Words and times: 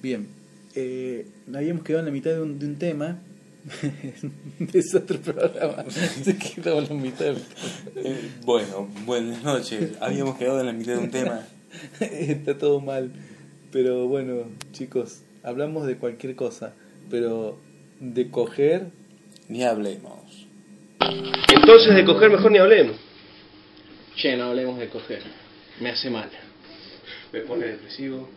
Bien, 0.00 0.28
eh, 0.76 1.26
habíamos 1.52 1.82
quedado 1.82 2.00
en 2.00 2.06
la 2.06 2.12
mitad 2.12 2.30
de 2.30 2.40
un, 2.40 2.58
de 2.58 2.66
un 2.66 2.76
tema. 2.76 3.20
Desastre 4.60 5.18
programa. 5.18 5.84
Se 5.90 6.38
quedó 6.38 6.78
en 6.78 6.88
la 6.88 6.94
mitad. 6.94 7.34
Eh, 7.96 8.30
bueno, 8.44 8.88
buenas 9.04 9.42
noches. 9.42 9.92
Habíamos 10.00 10.38
quedado 10.38 10.60
en 10.60 10.66
la 10.66 10.72
mitad 10.72 10.92
de 10.92 10.98
un 10.98 11.10
tema. 11.10 11.40
Está 12.00 12.56
todo 12.56 12.80
mal. 12.80 13.10
Pero 13.72 14.06
bueno, 14.06 14.44
chicos, 14.72 15.22
hablamos 15.42 15.86
de 15.86 15.96
cualquier 15.96 16.36
cosa. 16.36 16.74
Pero 17.10 17.58
de 18.00 18.30
coger, 18.30 18.90
Ni 19.48 19.64
hablemos. 19.64 20.46
Entonces 21.52 21.94
de 21.96 22.04
coger 22.04 22.30
mejor 22.30 22.52
ni 22.52 22.58
hablemos. 22.58 22.96
Che, 24.14 24.36
no 24.36 24.44
hablemos 24.44 24.78
de 24.78 24.88
coger. 24.88 25.22
Me 25.80 25.90
hace 25.90 26.10
mal. 26.10 26.30
Me 27.32 27.40
pone 27.40 27.66
depresivo. 27.66 28.28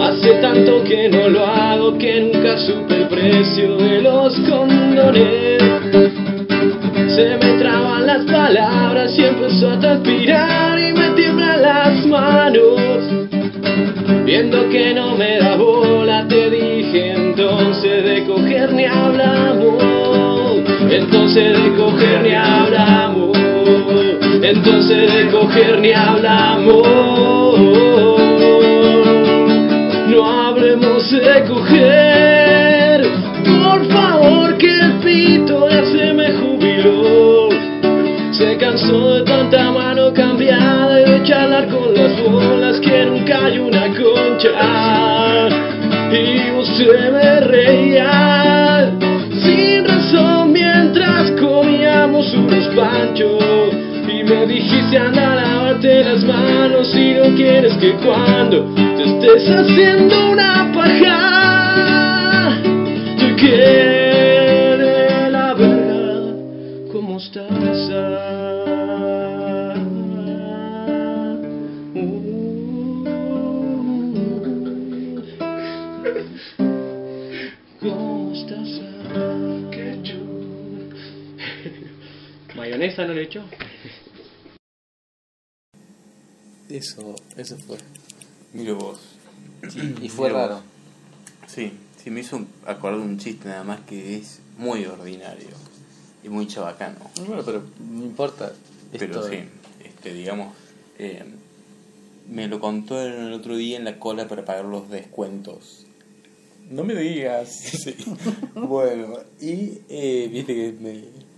Hace 0.00 0.32
tanto 0.42 0.82
que 0.82 1.08
no 1.08 1.28
lo 1.28 1.46
hago 1.46 1.96
que 1.96 2.20
nunca 2.20 2.58
supe 2.58 2.96
el 2.96 3.06
precio 3.06 3.76
de 3.76 4.02
los 4.02 4.34
condones. 4.40 5.62
Se 7.14 7.36
me 7.36 7.58
traban 7.60 8.08
las 8.08 8.24
palabras 8.24 9.16
y 9.16 9.22
empezó 9.22 9.70
a 9.70 9.78
transpirar 9.78 10.80
y 10.80 10.92
me 10.92 11.10
tiemblan 11.10 11.62
las 11.62 12.06
manos. 12.06 12.80
Viendo 14.24 14.68
que 14.68 14.92
no 14.92 15.14
me 15.14 15.38
da 15.38 15.54
bola, 15.54 16.26
te 16.26 16.50
dije 16.50 17.12
entonces 17.12 18.02
de 18.02 18.24
coger 18.24 18.72
ni 18.72 18.86
hablamos. 18.86 19.80
Entonces 20.90 21.56
de 21.56 21.76
coger 21.76 22.22
ni 22.24 22.34
hablamos. 22.34 23.38
Entonces 24.42 25.14
de 25.14 25.30
coger 25.30 25.78
ni 25.78 25.92
hablamos. 25.92 27.09
Sin 49.44 49.84
razón 49.84 50.52
mientras 50.52 51.30
comíamos 51.32 52.32
unos 52.34 52.66
panchos. 52.74 53.74
Y 54.08 54.24
me 54.24 54.46
dijiste 54.46 54.98
anda 54.98 55.34
lavarte 55.34 56.04
las 56.04 56.24
manos 56.24 56.90
si 56.92 57.14
no 57.14 57.34
quieres 57.36 57.74
que 57.74 57.92
cuando 58.04 58.64
te 58.96 59.04
estés 59.04 59.48
haciendo 59.50 60.19
¿Mayonesa 82.90 83.06
no 83.06 83.14
le 83.14 83.22
echó? 83.22 83.42
eso, 86.68 87.14
eso 87.36 87.56
fue. 87.58 87.78
Mira 88.52 88.74
vos. 88.74 89.00
Y 90.00 90.08
fue 90.08 90.30
raro. 90.30 90.56
vos. 90.56 90.62
Sí, 91.46 91.72
sí, 92.02 92.10
me 92.10 92.20
hizo 92.20 92.44
acordar 92.66 93.00
un 93.00 93.18
chiste 93.18 93.48
nada 93.48 93.64
más 93.64 93.80
que 93.80 94.16
es 94.16 94.40
muy 94.56 94.84
ordinario 94.86 95.48
y 96.22 96.28
muy 96.28 96.46
chabacano. 96.46 96.98
Bueno, 97.26 97.42
pero 97.44 97.62
no 97.78 98.04
importa. 98.04 98.52
Pero 98.92 99.28
sí, 99.28 99.38
este, 99.84 100.12
digamos, 100.12 100.54
eh, 100.98 101.24
me 102.28 102.48
lo 102.48 102.60
contó 102.60 103.00
el 103.00 103.32
otro 103.32 103.56
día 103.56 103.76
en 103.76 103.84
la 103.84 103.98
cola 103.98 104.26
para 104.28 104.44
pagar 104.44 104.64
los 104.64 104.90
descuentos. 104.90 105.86
No 106.70 106.84
me 106.84 106.94
digas. 106.94 107.50
Sí. 107.80 107.96
bueno, 108.54 109.18
y 109.40 109.78
eh, 109.88 110.28
viste 110.30 110.54
que 110.54 110.72
me, 110.80 111.29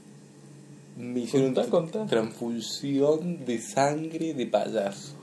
me 0.96 1.20
hicieron 1.20 1.54
contá. 1.68 2.06
transfusión 2.06 3.44
de 3.44 3.60
sangre 3.60 4.34
de 4.34 4.46
payaso. 4.46 5.16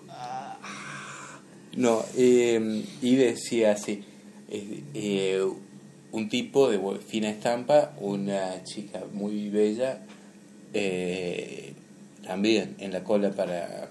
No, 1.75 2.03
eh, 2.17 2.83
y 3.01 3.15
decía 3.15 3.73
así, 3.73 4.03
eh, 4.49 5.47
un 6.11 6.29
tipo 6.29 6.69
de 6.69 6.79
fina 6.99 7.29
estampa, 7.29 7.93
una 7.99 8.63
chica 8.63 9.03
muy 9.13 9.49
bella, 9.49 10.01
eh, 10.73 11.73
también 12.25 12.75
en 12.79 12.91
la 12.91 13.03
cola 13.03 13.31
para 13.31 13.89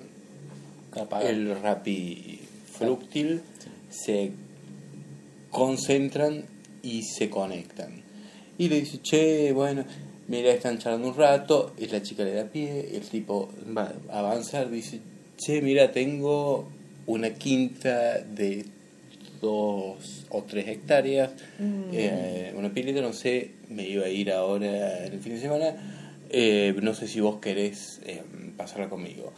el 1.22 1.60
rapi 1.60 2.40
frúctil, 2.72 3.42
se 3.90 4.32
concentran 5.50 6.44
y 6.82 7.02
se 7.02 7.30
conectan. 7.30 8.02
Y 8.58 8.68
le 8.68 8.80
dice, 8.80 8.98
che, 9.00 9.52
bueno, 9.52 9.84
mira, 10.28 10.52
están 10.52 10.78
charlando 10.78 11.08
un 11.08 11.16
rato, 11.16 11.72
y 11.78 11.86
la 11.86 12.00
chica 12.02 12.22
le 12.24 12.34
da 12.34 12.44
pie, 12.44 12.90
el 12.94 13.02
tipo 13.02 13.50
va 13.76 13.92
a 14.10 14.18
avanzar, 14.20 14.70
dice, 14.70 15.00
che, 15.36 15.60
mira, 15.62 15.90
tengo 15.92 16.68
una 17.06 17.30
quinta 17.30 18.18
de 18.18 18.64
dos 19.40 20.26
o 20.30 20.42
tres 20.44 20.66
hectáreas, 20.68 21.30
eh, 21.92 22.52
una 22.56 22.70
pileta, 22.72 23.00
no 23.00 23.12
sé, 23.12 23.52
me 23.68 23.86
iba 23.88 24.04
a 24.04 24.08
ir 24.08 24.30
ahora 24.32 25.06
en 25.06 25.12
el 25.14 25.20
fin 25.20 25.34
de 25.34 25.40
semana, 25.40 25.74
eh, 26.30 26.74
no 26.82 26.92
sé 26.94 27.06
si 27.08 27.20
vos 27.20 27.38
querés 27.40 28.00
eh, 28.04 28.22
pasarla 28.56 28.88
conmigo. 28.88 29.32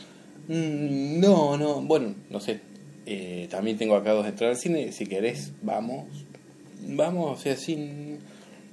"Mm, 0.49 1.21
no, 1.21 1.57
no, 1.57 1.81
bueno, 1.83 2.15
no 2.31 2.41
sé, 2.41 2.61
eh, 3.07 3.47
también 3.51 3.77
tengo 3.79 3.95
acá 3.95 4.13
dos 4.13 4.27
entradas 4.27 4.57
al 4.57 4.63
cine, 4.63 4.93
si 4.93 5.07
querés, 5.07 5.53
vamos, 5.63 6.07
vamos, 6.89 7.39
o 7.39 7.43
sea, 7.43 7.57
sin... 7.57 8.19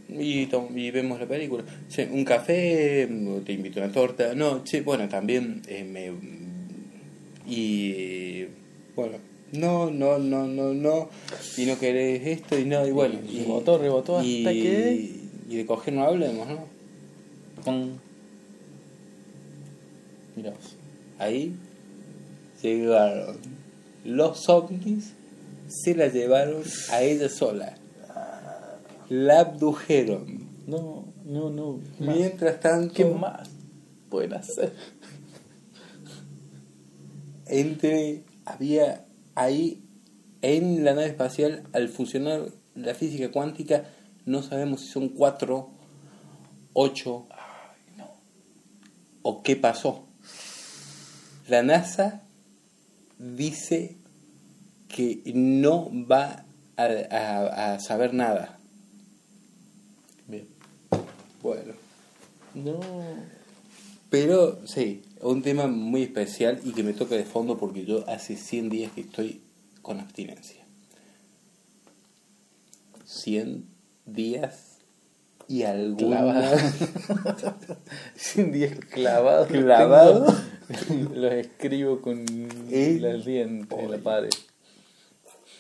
Y, 0.09 0.47
y 0.75 0.91
vemos 0.91 1.19
la 1.19 1.25
película. 1.28 1.63
Che, 1.90 2.07
un 2.12 2.23
café, 2.23 3.07
te 3.45 3.51
invito 3.53 3.81
a 3.81 3.84
una 3.85 3.94
torta. 3.94 4.34
No, 4.35 4.63
che, 4.63 4.81
bueno, 4.81 5.07
también 5.09 5.62
eh, 5.68 5.84
me... 5.84 6.12
Y 7.45 8.45
bueno, 8.95 9.18
no, 9.53 9.90
no, 9.91 10.18
no, 10.18 10.47
no, 10.47 10.73
no. 10.73 11.09
Y 11.57 11.66
no 11.66 11.78
querés 11.79 12.25
esto 12.28 12.57
y 12.57 12.66
no, 12.66 12.85
y 12.88 12.91
bueno. 12.91 13.19
Y 13.29 13.40
rebotó, 13.40 13.78
rebotó 13.78 14.18
hasta 14.18 14.28
y, 14.29 14.44
que- 14.44 15.12
Y 15.50 15.56
de 15.56 15.66
coger 15.66 15.94
no 15.94 16.03
hablemos, 16.03 16.47
¿no? 16.47 16.66
Pum. 17.63 17.91
Mirá. 20.35 20.53
Ahí 21.19 21.53
llegaron 22.62 23.38
los 24.06 24.47
ovnis, 24.50 25.13
se 25.68 25.95
la 25.95 26.07
llevaron 26.07 26.63
a 26.91 27.01
ella 27.01 27.29
sola. 27.29 27.78
La 29.09 29.40
abdujeron. 29.41 30.47
No, 30.68 31.06
no, 31.25 31.50
no. 31.50 31.79
Mientras 32.00 32.59
tanto, 32.59 32.94
¿Qué 32.94 33.06
más 33.06 33.50
pueden 34.09 34.34
hacer? 34.34 34.73
entre 37.45 38.23
había 38.45 39.06
ahí 39.35 39.81
en 40.41 40.84
la 40.84 40.94
nave 40.94 41.07
espacial 41.07 41.63
al 41.73 41.88
funcionar 41.90 42.50
la 42.75 42.94
física 42.94 43.31
cuántica 43.31 43.86
no 44.25 44.44
sabemos 44.44 44.81
si 44.81 44.88
son 44.88 45.10
cuatro 45.10 45.69
ocho 46.74 47.25
o 49.21 49.42
qué 49.44 49.56
pasó 49.56 50.06
la 51.48 51.63
NASA 51.63 52.24
dice 53.18 53.95
que 54.89 55.21
no 55.33 55.89
va 56.10 56.45
a, 56.75 56.83
a- 56.83 57.74
a 57.75 57.80
saber 57.80 58.13
nada. 58.13 58.56
Bueno 61.42 61.74
No. 62.54 62.80
Pero 64.10 64.66
sí, 64.66 65.04
un 65.22 65.42
tema 65.42 65.68
muy 65.68 66.04
especial 66.04 66.62
y 66.63 66.72
que 66.72 66.81
me 66.84 66.94
toca 66.94 67.16
de 67.16 67.25
fondo 67.25 67.57
porque 67.57 67.84
yo 67.86 68.04
hace 68.10 68.38
100 68.38 68.69
días 68.69 68.92
que 68.94 69.01
estoy 69.01 69.42
con 69.81 70.00
abstinencia. 70.00 70.63
100 73.06 73.66
días 74.06 74.78
y 75.48 75.62
Clavado. 75.98 76.39
alguna... 76.39 76.51
Sin 78.16 78.51
días 78.51 78.78
clavados. 78.92 79.48
Clavado. 79.50 80.25
tengo- 80.88 81.13
Los 81.16 81.34
escribo 81.34 82.01
con 82.01 82.25
las 82.30 83.25
dientes 83.25 83.80
en 83.80 83.92
la 83.92 83.98
pared. 84.00 84.30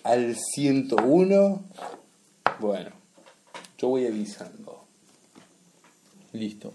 al 0.03 0.35
101 0.35 1.63
Bueno, 2.59 2.89
yo 3.77 3.87
voy 3.89 4.05
avisando. 4.05 4.86
Listo. 6.33 6.73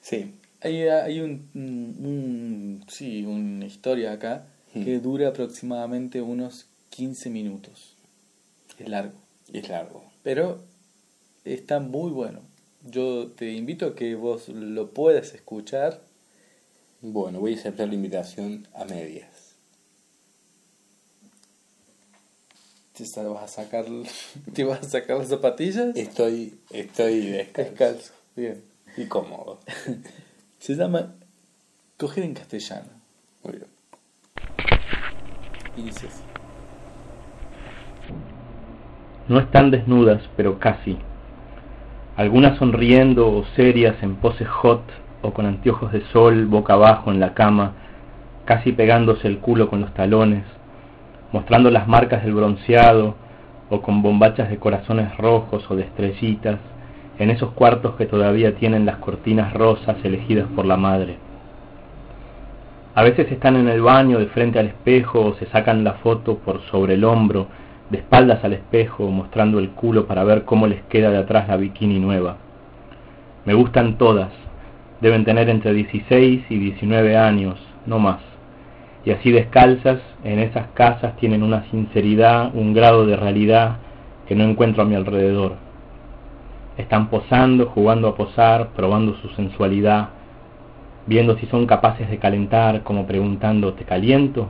Sí, 0.00 0.34
Hay, 0.60 0.82
hay 0.88 1.20
un, 1.20 1.48
un- 1.54 2.84
sí, 2.88 3.24
una 3.24 3.66
historia 3.66 4.12
acá 4.12 4.46
Hmm. 4.74 4.84
que 4.84 5.00
dura 5.00 5.28
aproximadamente 5.28 6.22
unos 6.22 6.66
15 6.90 7.28
minutos. 7.28 7.94
Es 8.78 8.88
largo, 8.88 9.12
es 9.52 9.68
largo. 9.68 10.02
pero 10.22 10.62
está 11.44 11.78
muy 11.78 12.10
bueno. 12.10 12.40
Yo 12.88 13.28
te 13.32 13.52
invito 13.52 13.86
a 13.86 13.94
que 13.94 14.14
vos 14.14 14.48
lo 14.48 14.90
puedas 14.90 15.34
escuchar. 15.34 16.00
Bueno, 17.02 17.38
voy 17.40 17.52
a 17.54 17.56
aceptar 17.56 17.88
la 17.88 17.94
invitación 17.94 18.66
a 18.74 18.84
medias. 18.86 19.26
¿Te 22.96 23.04
vas 23.24 23.42
a 23.44 23.48
sacar, 23.62 23.84
te 24.54 24.64
vas 24.64 24.80
a 24.86 24.88
sacar 24.88 25.18
las 25.18 25.28
zapatillas? 25.28 25.96
Estoy, 25.96 26.54
estoy 26.70 27.26
descalzo 27.26 27.70
Descalzo. 27.70 28.12
Bien. 28.36 28.62
Y 28.96 29.06
cómodo. 29.06 29.60
Se 30.58 30.74
llama 30.74 31.14
Coger 31.96 32.24
en 32.24 32.34
castellano. 32.34 32.88
Muy 33.42 33.54
bien. 33.54 33.66
Y 35.76 35.82
dice 35.82 36.06
así. 36.06 36.22
No 39.28 39.38
están 39.38 39.70
desnudas, 39.70 40.22
pero 40.36 40.58
casi. 40.58 40.98
Algunas 42.16 42.58
sonriendo 42.58 43.30
o 43.30 43.44
serias 43.56 43.96
en 44.02 44.16
pose 44.16 44.44
hot 44.44 44.82
o 45.22 45.32
con 45.32 45.46
anteojos 45.46 45.92
de 45.92 46.04
sol 46.12 46.46
boca 46.46 46.74
abajo 46.74 47.10
en 47.10 47.20
la 47.20 47.32
cama, 47.32 47.72
casi 48.44 48.72
pegándose 48.72 49.28
el 49.28 49.38
culo 49.38 49.70
con 49.70 49.80
los 49.80 49.94
talones, 49.94 50.44
mostrando 51.32 51.70
las 51.70 51.88
marcas 51.88 52.24
del 52.24 52.34
bronceado 52.34 53.14
o 53.70 53.80
con 53.80 54.02
bombachas 54.02 54.50
de 54.50 54.58
corazones 54.58 55.16
rojos 55.16 55.64
o 55.70 55.76
de 55.76 55.84
estrellitas 55.84 56.58
en 57.22 57.30
esos 57.30 57.52
cuartos 57.52 57.94
que 57.94 58.06
todavía 58.06 58.56
tienen 58.56 58.84
las 58.84 58.96
cortinas 58.96 59.54
rosas 59.54 59.96
elegidas 60.02 60.48
por 60.56 60.66
la 60.66 60.76
madre. 60.76 61.18
A 62.96 63.04
veces 63.04 63.30
están 63.30 63.54
en 63.54 63.68
el 63.68 63.80
baño 63.80 64.18
de 64.18 64.26
frente 64.26 64.58
al 64.58 64.66
espejo 64.66 65.20
o 65.20 65.34
se 65.34 65.46
sacan 65.46 65.84
la 65.84 65.94
foto 65.94 66.38
por 66.38 66.62
sobre 66.62 66.94
el 66.94 67.04
hombro, 67.04 67.46
de 67.90 67.98
espaldas 67.98 68.42
al 68.42 68.54
espejo, 68.54 69.08
mostrando 69.08 69.60
el 69.60 69.70
culo 69.70 70.06
para 70.06 70.24
ver 70.24 70.44
cómo 70.44 70.66
les 70.66 70.82
queda 70.84 71.10
de 71.10 71.18
atrás 71.18 71.46
la 71.46 71.56
bikini 71.56 72.00
nueva. 72.00 72.38
Me 73.44 73.54
gustan 73.54 73.98
todas, 73.98 74.30
deben 75.00 75.24
tener 75.24 75.48
entre 75.48 75.72
16 75.72 76.46
y 76.48 76.58
19 76.58 77.16
años, 77.16 77.54
no 77.86 78.00
más. 78.00 78.20
Y 79.04 79.12
así 79.12 79.30
descalzas, 79.30 80.00
en 80.24 80.40
esas 80.40 80.66
casas 80.74 81.16
tienen 81.18 81.44
una 81.44 81.70
sinceridad, 81.70 82.52
un 82.52 82.74
grado 82.74 83.06
de 83.06 83.14
realidad 83.14 83.76
que 84.26 84.34
no 84.34 84.42
encuentro 84.42 84.82
a 84.82 84.86
mi 84.86 84.96
alrededor. 84.96 85.54
Están 86.76 87.10
posando, 87.10 87.66
jugando 87.66 88.08
a 88.08 88.14
posar, 88.14 88.68
probando 88.68 89.14
su 89.16 89.28
sensualidad, 89.30 90.08
viendo 91.06 91.36
si 91.36 91.46
son 91.46 91.66
capaces 91.66 92.08
de 92.08 92.18
calentar, 92.18 92.82
como 92.82 93.06
preguntando, 93.06 93.74
¿te 93.74 93.84
caliento? 93.84 94.48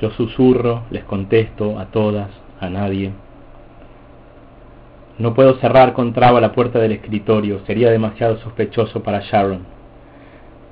Yo 0.00 0.10
susurro, 0.10 0.82
les 0.90 1.04
contesto 1.04 1.78
a 1.78 1.86
todas, 1.86 2.30
a 2.60 2.68
nadie. 2.68 3.12
No 5.18 5.34
puedo 5.34 5.54
cerrar 5.60 5.92
con 5.92 6.12
traba 6.12 6.40
la 6.40 6.52
puerta 6.52 6.78
del 6.78 6.92
escritorio, 6.92 7.60
sería 7.66 7.90
demasiado 7.90 8.38
sospechoso 8.38 9.02
para 9.02 9.20
Sharon. 9.20 9.64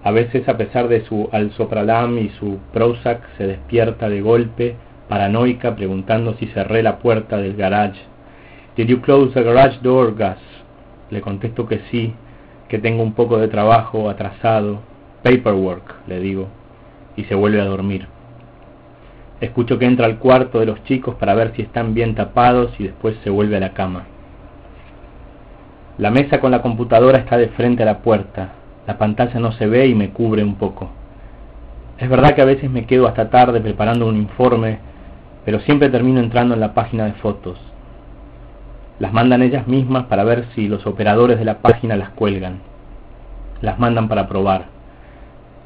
A 0.03 0.11
veces, 0.11 0.47
a 0.49 0.59
pesar 0.59 0.89
de 0.89 1.05
su 1.07 1.31
alsopralam 1.33 2.19
y 2.19 2.29
su 2.31 2.59
Prozac, 2.73 3.23
se 3.39 3.47
despierta 3.47 4.09
de 4.11 4.21
golpe, 4.21 4.77
paranoica, 5.09 5.75
preguntando 5.77 6.35
si 6.35 6.47
cerré 6.49 6.83
la 6.83 6.99
puerta 6.99 7.39
del 7.39 7.57
garage. 7.57 8.01
Did 8.77 8.89
you 8.89 9.01
close 9.01 9.33
the 9.33 9.43
garage 9.43 9.79
door, 9.81 10.13
Gus? 10.15 10.64
Le 11.15 11.21
contesto 11.21 11.65
que 11.69 11.79
sí, 11.93 12.13
que 12.67 12.81
tengo 12.81 13.01
un 13.01 13.13
poco 13.13 13.39
de 13.39 13.47
trabajo 13.47 14.11
atrasado. 14.11 14.81
Paperwork, 15.23 16.09
le 16.09 16.19
digo, 16.19 16.49
y 17.17 17.23
se 17.25 17.37
vuelve 17.37 17.61
a 17.61 17.67
dormir. 17.67 18.09
Escucho 19.41 19.79
que 19.79 19.87
entra 19.87 20.07
al 20.07 20.19
cuarto 20.19 20.59
de 20.59 20.67
los 20.67 20.83
chicos 20.83 21.15
para 21.15 21.37
ver 21.37 21.53
si 21.55 21.63
están 21.63 21.95
bien 21.95 22.17
tapados 22.17 22.73
y 22.81 22.83
después 22.83 23.17
se 23.23 23.31
vuelve 23.31 23.57
a 23.57 23.61
la 23.61 23.75
cama. 23.75 24.07
La 25.99 26.11
mesa 26.11 26.41
con 26.41 26.51
la 26.51 26.63
computadora 26.63 27.19
está 27.19 27.37
de 27.37 27.51
frente 27.51 27.85
a 27.85 27.87
la 27.87 27.99
puerta. 27.99 28.55
La 28.89 28.99
pantalla 28.99 29.39
no 29.39 29.53
se 29.53 29.69
ve 29.69 29.87
y 29.87 29.95
me 29.95 30.11
cubre 30.11 30.43
un 30.43 30.57
poco. 30.57 30.91
Es 31.97 32.09
verdad 32.09 32.35
que 32.35 32.43
a 32.43 32.45
veces 32.45 32.69
me 32.69 32.87
quedo 32.87 33.07
hasta 33.07 33.31
tarde 33.31 33.61
preparando 33.61 34.09
un 34.09 34.17
informe, 34.17 34.81
pero 35.45 35.61
siempre 35.61 35.91
termino 35.91 36.19
entrando 36.19 36.55
en 36.55 36.61
la 36.61 36.75
página 36.75 37.05
de 37.05 37.13
fotos. 37.13 37.61
Las 38.99 39.13
mandan 39.13 39.43
ellas 39.43 39.67
mismas 39.67 40.05
para 40.05 40.25
ver 40.25 40.47
si 40.55 40.69
los 40.69 40.87
operadores 40.87 41.39
de 41.39 41.45
la 41.45 41.59
página 41.59 41.97
las 41.97 42.11
cuelgan. 42.11 42.61
Las 43.61 43.79
mandan 43.79 44.09
para 44.09 44.29
probar. 44.29 44.67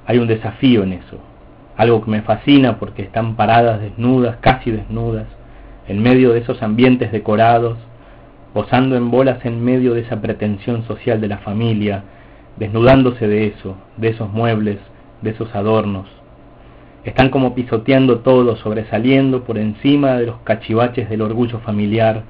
Hay 0.06 0.18
un 0.18 0.26
desafío 0.26 0.82
en 0.82 0.94
eso, 0.94 1.18
algo 1.76 2.02
que 2.02 2.10
me 2.10 2.22
fascina 2.22 2.78
porque 2.78 3.02
están 3.02 3.36
paradas 3.36 3.80
desnudas, 3.80 4.36
casi 4.40 4.70
desnudas, 4.70 5.26
en 5.86 6.02
medio 6.02 6.32
de 6.32 6.40
esos 6.40 6.62
ambientes 6.62 7.12
decorados, 7.12 7.76
posando 8.54 8.96
en 8.96 9.10
bolas 9.10 9.44
en 9.44 9.62
medio 9.62 9.92
de 9.92 10.00
esa 10.00 10.20
pretensión 10.20 10.86
social 10.86 11.20
de 11.20 11.28
la 11.28 11.38
familia, 11.38 12.04
desnudándose 12.56 13.28
de 13.28 13.48
eso, 13.48 13.76
de 13.98 14.08
esos 14.08 14.32
muebles, 14.32 14.78
de 15.20 15.30
esos 15.30 15.54
adornos. 15.54 16.06
Están 17.04 17.28
como 17.28 17.54
pisoteando 17.54 18.20
todo, 18.20 18.56
sobresaliendo 18.56 19.44
por 19.44 19.58
encima 19.58 20.14
de 20.16 20.26
los 20.26 20.38
cachivaches 20.40 21.08
del 21.08 21.22
orgullo 21.22 21.58
familiar, 21.60 22.22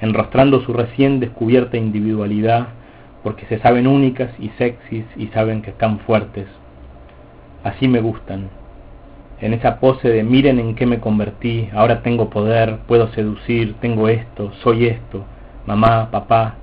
enrostrando 0.00 0.60
su 0.60 0.72
recién 0.72 1.20
descubierta 1.20 1.76
individualidad, 1.76 2.68
porque 3.22 3.46
se 3.46 3.58
saben 3.58 3.86
únicas 3.86 4.30
y 4.38 4.50
sexys 4.50 5.04
y 5.16 5.28
saben 5.28 5.62
que 5.62 5.70
están 5.70 5.98
fuertes. 6.00 6.46
Así 7.64 7.88
me 7.88 8.00
gustan, 8.00 8.48
en 9.40 9.52
esa 9.52 9.80
pose 9.80 10.08
de 10.08 10.22
miren 10.22 10.58
en 10.58 10.74
qué 10.74 10.86
me 10.86 10.98
convertí, 10.98 11.68
ahora 11.74 12.02
tengo 12.02 12.30
poder, 12.30 12.78
puedo 12.86 13.08
seducir, 13.08 13.74
tengo 13.80 14.08
esto, 14.08 14.52
soy 14.62 14.86
esto, 14.86 15.24
mamá, 15.66 16.10
papá, 16.10 16.54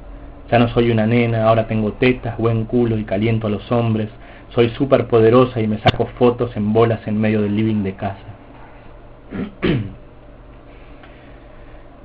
ya 0.49 0.57
no 0.57 0.67
soy 0.69 0.89
una 0.89 1.05
nena, 1.05 1.45
ahora 1.45 1.67
tengo 1.67 1.93
tetas, 1.93 2.37
buen 2.37 2.65
culo 2.65 2.97
y 2.97 3.03
caliento 3.03 3.45
a 3.45 3.51
los 3.51 3.71
hombres, 3.71 4.09
soy 4.55 4.69
súper 4.69 5.07
poderosa 5.07 5.61
y 5.61 5.67
me 5.67 5.79
saco 5.79 6.07
fotos 6.17 6.55
en 6.57 6.73
bolas 6.73 7.05
en 7.07 7.19
medio 7.19 7.41
del 7.41 7.55
living 7.55 7.83
de 7.83 7.93
casa. 7.93 8.32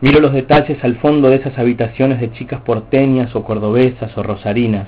Miro 0.01 0.21
los 0.21 0.33
detalles 0.33 0.83
al 0.85 0.95
fondo 0.99 1.29
de 1.29 1.37
esas 1.37 1.59
habitaciones 1.59 2.21
de 2.21 2.31
chicas 2.31 2.61
porteñas 2.61 3.35
o 3.35 3.43
cordobesas 3.43 4.17
o 4.17 4.23
rosarinas. 4.23 4.87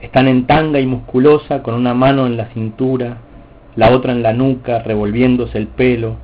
Están 0.00 0.28
en 0.28 0.46
tanga 0.46 0.78
y 0.78 0.86
musculosa, 0.86 1.64
con 1.64 1.74
una 1.74 1.92
mano 1.92 2.26
en 2.26 2.36
la 2.36 2.46
cintura, 2.50 3.16
la 3.74 3.90
otra 3.90 4.12
en 4.12 4.22
la 4.22 4.32
nuca, 4.32 4.84
revolviéndose 4.84 5.58
el 5.58 5.66
pelo, 5.66 6.14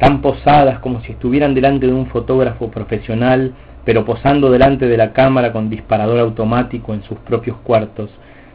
tan 0.00 0.22
posadas 0.22 0.80
como 0.80 1.00
si 1.02 1.12
estuvieran 1.12 1.54
delante 1.54 1.86
de 1.86 1.92
un 1.92 2.06
fotógrafo 2.06 2.68
profesional, 2.72 3.54
pero 3.84 4.04
posando 4.04 4.50
delante 4.50 4.88
de 4.88 4.96
la 4.96 5.12
cámara 5.12 5.52
con 5.52 5.70
disparador 5.70 6.18
automático 6.18 6.94
en 6.94 7.04
sus 7.04 7.18
propios 7.18 7.58
cuartos, 7.58 8.10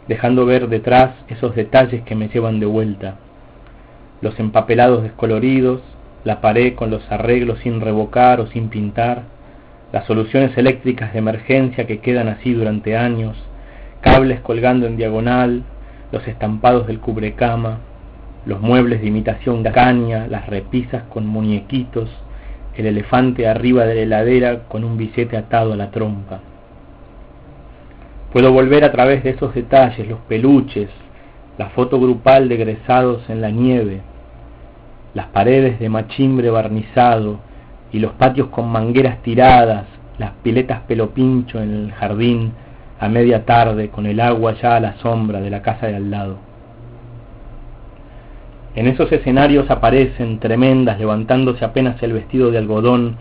dejando 0.10 0.46
ver 0.46 0.68
detrás 0.68 1.12
esos 1.30 1.56
detalles 1.56 2.04
que 2.04 2.16
me 2.16 2.28
llevan 2.28 2.60
de 2.60 2.66
vuelta. 2.66 3.16
Los 4.20 4.38
empapelados 4.38 5.02
descoloridos, 5.02 5.82
la 6.24 6.42
pared 6.42 6.76
con 6.76 6.90
los 6.90 7.10
arreglos 7.12 7.60
sin 7.60 7.82
revocar 7.82 8.40
o 8.40 8.48
sin 8.48 8.70
pintar, 8.70 9.24
las 9.92 10.06
soluciones 10.06 10.58
eléctricas 10.58 11.14
de 11.14 11.20
emergencia 11.20 11.86
que 11.86 12.00
quedan 12.00 12.28
así 12.28 12.54
durante 12.54 12.98
años, 12.98 13.38
cables 14.02 14.40
colgando 14.42 14.88
en 14.88 14.98
diagonal, 14.98 15.64
los 16.12 16.28
estampados 16.28 16.88
del 16.88 17.00
cubrecama, 17.00 17.80
los 18.46 18.62
muebles 18.62 19.02
de 19.02 19.08
imitación 19.08 19.64
caña, 19.64 20.28
las 20.28 20.48
repisas 20.48 21.04
con 21.04 21.26
muñequitos, 21.26 22.10
el 22.76 22.88
elefante 22.88 23.48
arriba 23.48 23.86
de 23.86 23.96
la 23.96 24.02
heladera 24.02 24.64
con 24.68 24.84
un 24.84 24.98
billete 24.98 25.38
atado 25.38 25.74
a 25.74 25.78
la 25.78 25.92
trompa. 25.92 26.40
Puedo 28.32 28.52
volver 28.52 28.84
a 28.84 28.92
través 28.92 29.24
de 29.24 29.32
esos 29.32 29.54
detalles, 29.54 30.08
los 30.08 30.20
peluches, 30.22 30.90
la 31.58 31.70
foto 31.70 32.00
grupal 32.00 32.50
de 32.50 32.56
egresados 32.56 33.30
en 33.30 33.42
la 33.42 33.52
nieve, 33.52 34.02
las 35.14 35.28
paredes 35.28 35.80
de 35.80 35.90
machimbre 35.90 36.50
barnizado 36.50 37.40
y 37.92 38.00
los 38.00 38.14
patios 38.14 38.48
con 38.48 38.68
mangueras 38.70 39.22
tiradas, 39.22 39.86
las 40.18 40.32
piletas 40.44 40.82
pelopincho 40.88 41.62
en 41.62 41.72
el 41.72 41.92
jardín 41.92 42.54
a 43.00 43.10
media 43.10 43.46
tarde 43.46 43.90
con 43.90 44.06
el 44.06 44.20
agua 44.20 44.54
ya 44.62 44.78
a 44.78 44.80
la 44.80 44.94
sombra 44.98 45.42
de 45.42 45.50
la 45.50 45.62
casa 45.62 45.88
de 45.88 45.96
al 45.96 46.10
lado. 46.10 46.38
En 48.76 48.88
esos 48.88 49.12
escenarios 49.12 49.70
aparecen 49.70 50.40
tremendas, 50.40 50.98
levantándose 50.98 51.64
apenas 51.64 52.02
el 52.02 52.14
vestido 52.14 52.50
de 52.50 52.58
algodón, 52.58 53.18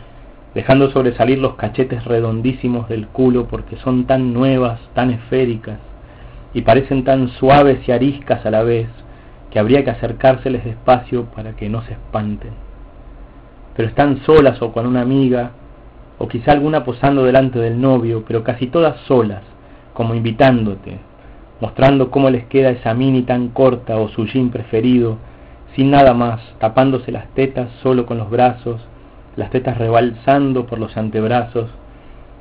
dejando 0.54 0.90
sobresalir 0.90 1.38
los 1.38 1.56
cachetes 1.56 2.04
redondísimos 2.04 2.88
del 2.88 3.06
culo 3.08 3.48
porque 3.48 3.76
son 3.76 4.06
tan 4.06 4.32
nuevas, 4.32 4.80
tan 4.94 5.10
esféricas, 5.10 5.78
y 6.54 6.62
parecen 6.62 7.04
tan 7.04 7.28
suaves 7.28 7.86
y 7.86 7.92
ariscas 7.92 8.46
a 8.46 8.50
la 8.50 8.62
vez, 8.62 8.88
que 9.52 9.58
habría 9.58 9.84
que 9.84 9.90
acercárseles 9.90 10.64
despacio 10.64 11.26
para 11.26 11.52
que 11.52 11.68
no 11.68 11.82
se 11.82 11.92
espanten. 11.92 12.52
Pero 13.76 13.88
están 13.88 14.22
solas 14.24 14.60
o 14.62 14.72
con 14.72 14.86
una 14.86 15.02
amiga, 15.02 15.50
o 16.18 16.26
quizá 16.26 16.52
alguna 16.52 16.84
posando 16.84 17.24
delante 17.24 17.58
del 17.58 17.80
novio, 17.80 18.24
pero 18.26 18.42
casi 18.44 18.68
todas 18.68 18.96
solas, 19.02 19.42
como 19.92 20.14
invitándote, 20.14 20.98
mostrando 21.60 22.10
cómo 22.10 22.30
les 22.30 22.44
queda 22.46 22.70
esa 22.70 22.94
mini 22.94 23.22
tan 23.22 23.48
corta 23.48 23.98
o 23.98 24.08
su 24.08 24.26
jean 24.26 24.50
preferido, 24.50 25.18
sin 25.76 25.90
nada 25.90 26.14
más, 26.14 26.40
tapándose 26.58 27.12
las 27.12 27.28
tetas 27.34 27.70
solo 27.82 28.06
con 28.06 28.18
los 28.18 28.30
brazos, 28.30 28.80
las 29.36 29.50
tetas 29.50 29.76
rebalsando 29.78 30.66
por 30.66 30.78
los 30.78 30.96
antebrazos, 30.96 31.70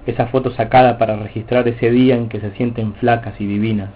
esa 0.06 0.27
foto 0.27 0.51
sacada 0.51 0.98
para 0.98 1.18
registrar 1.18 1.68
ese 1.68 1.91
día 1.91 2.15
en 2.15 2.30
que 2.30 2.39
se 2.39 2.51
sienten 2.51 2.94
flacas 2.96 3.39
y 3.39 3.46
divinas. 3.46 3.89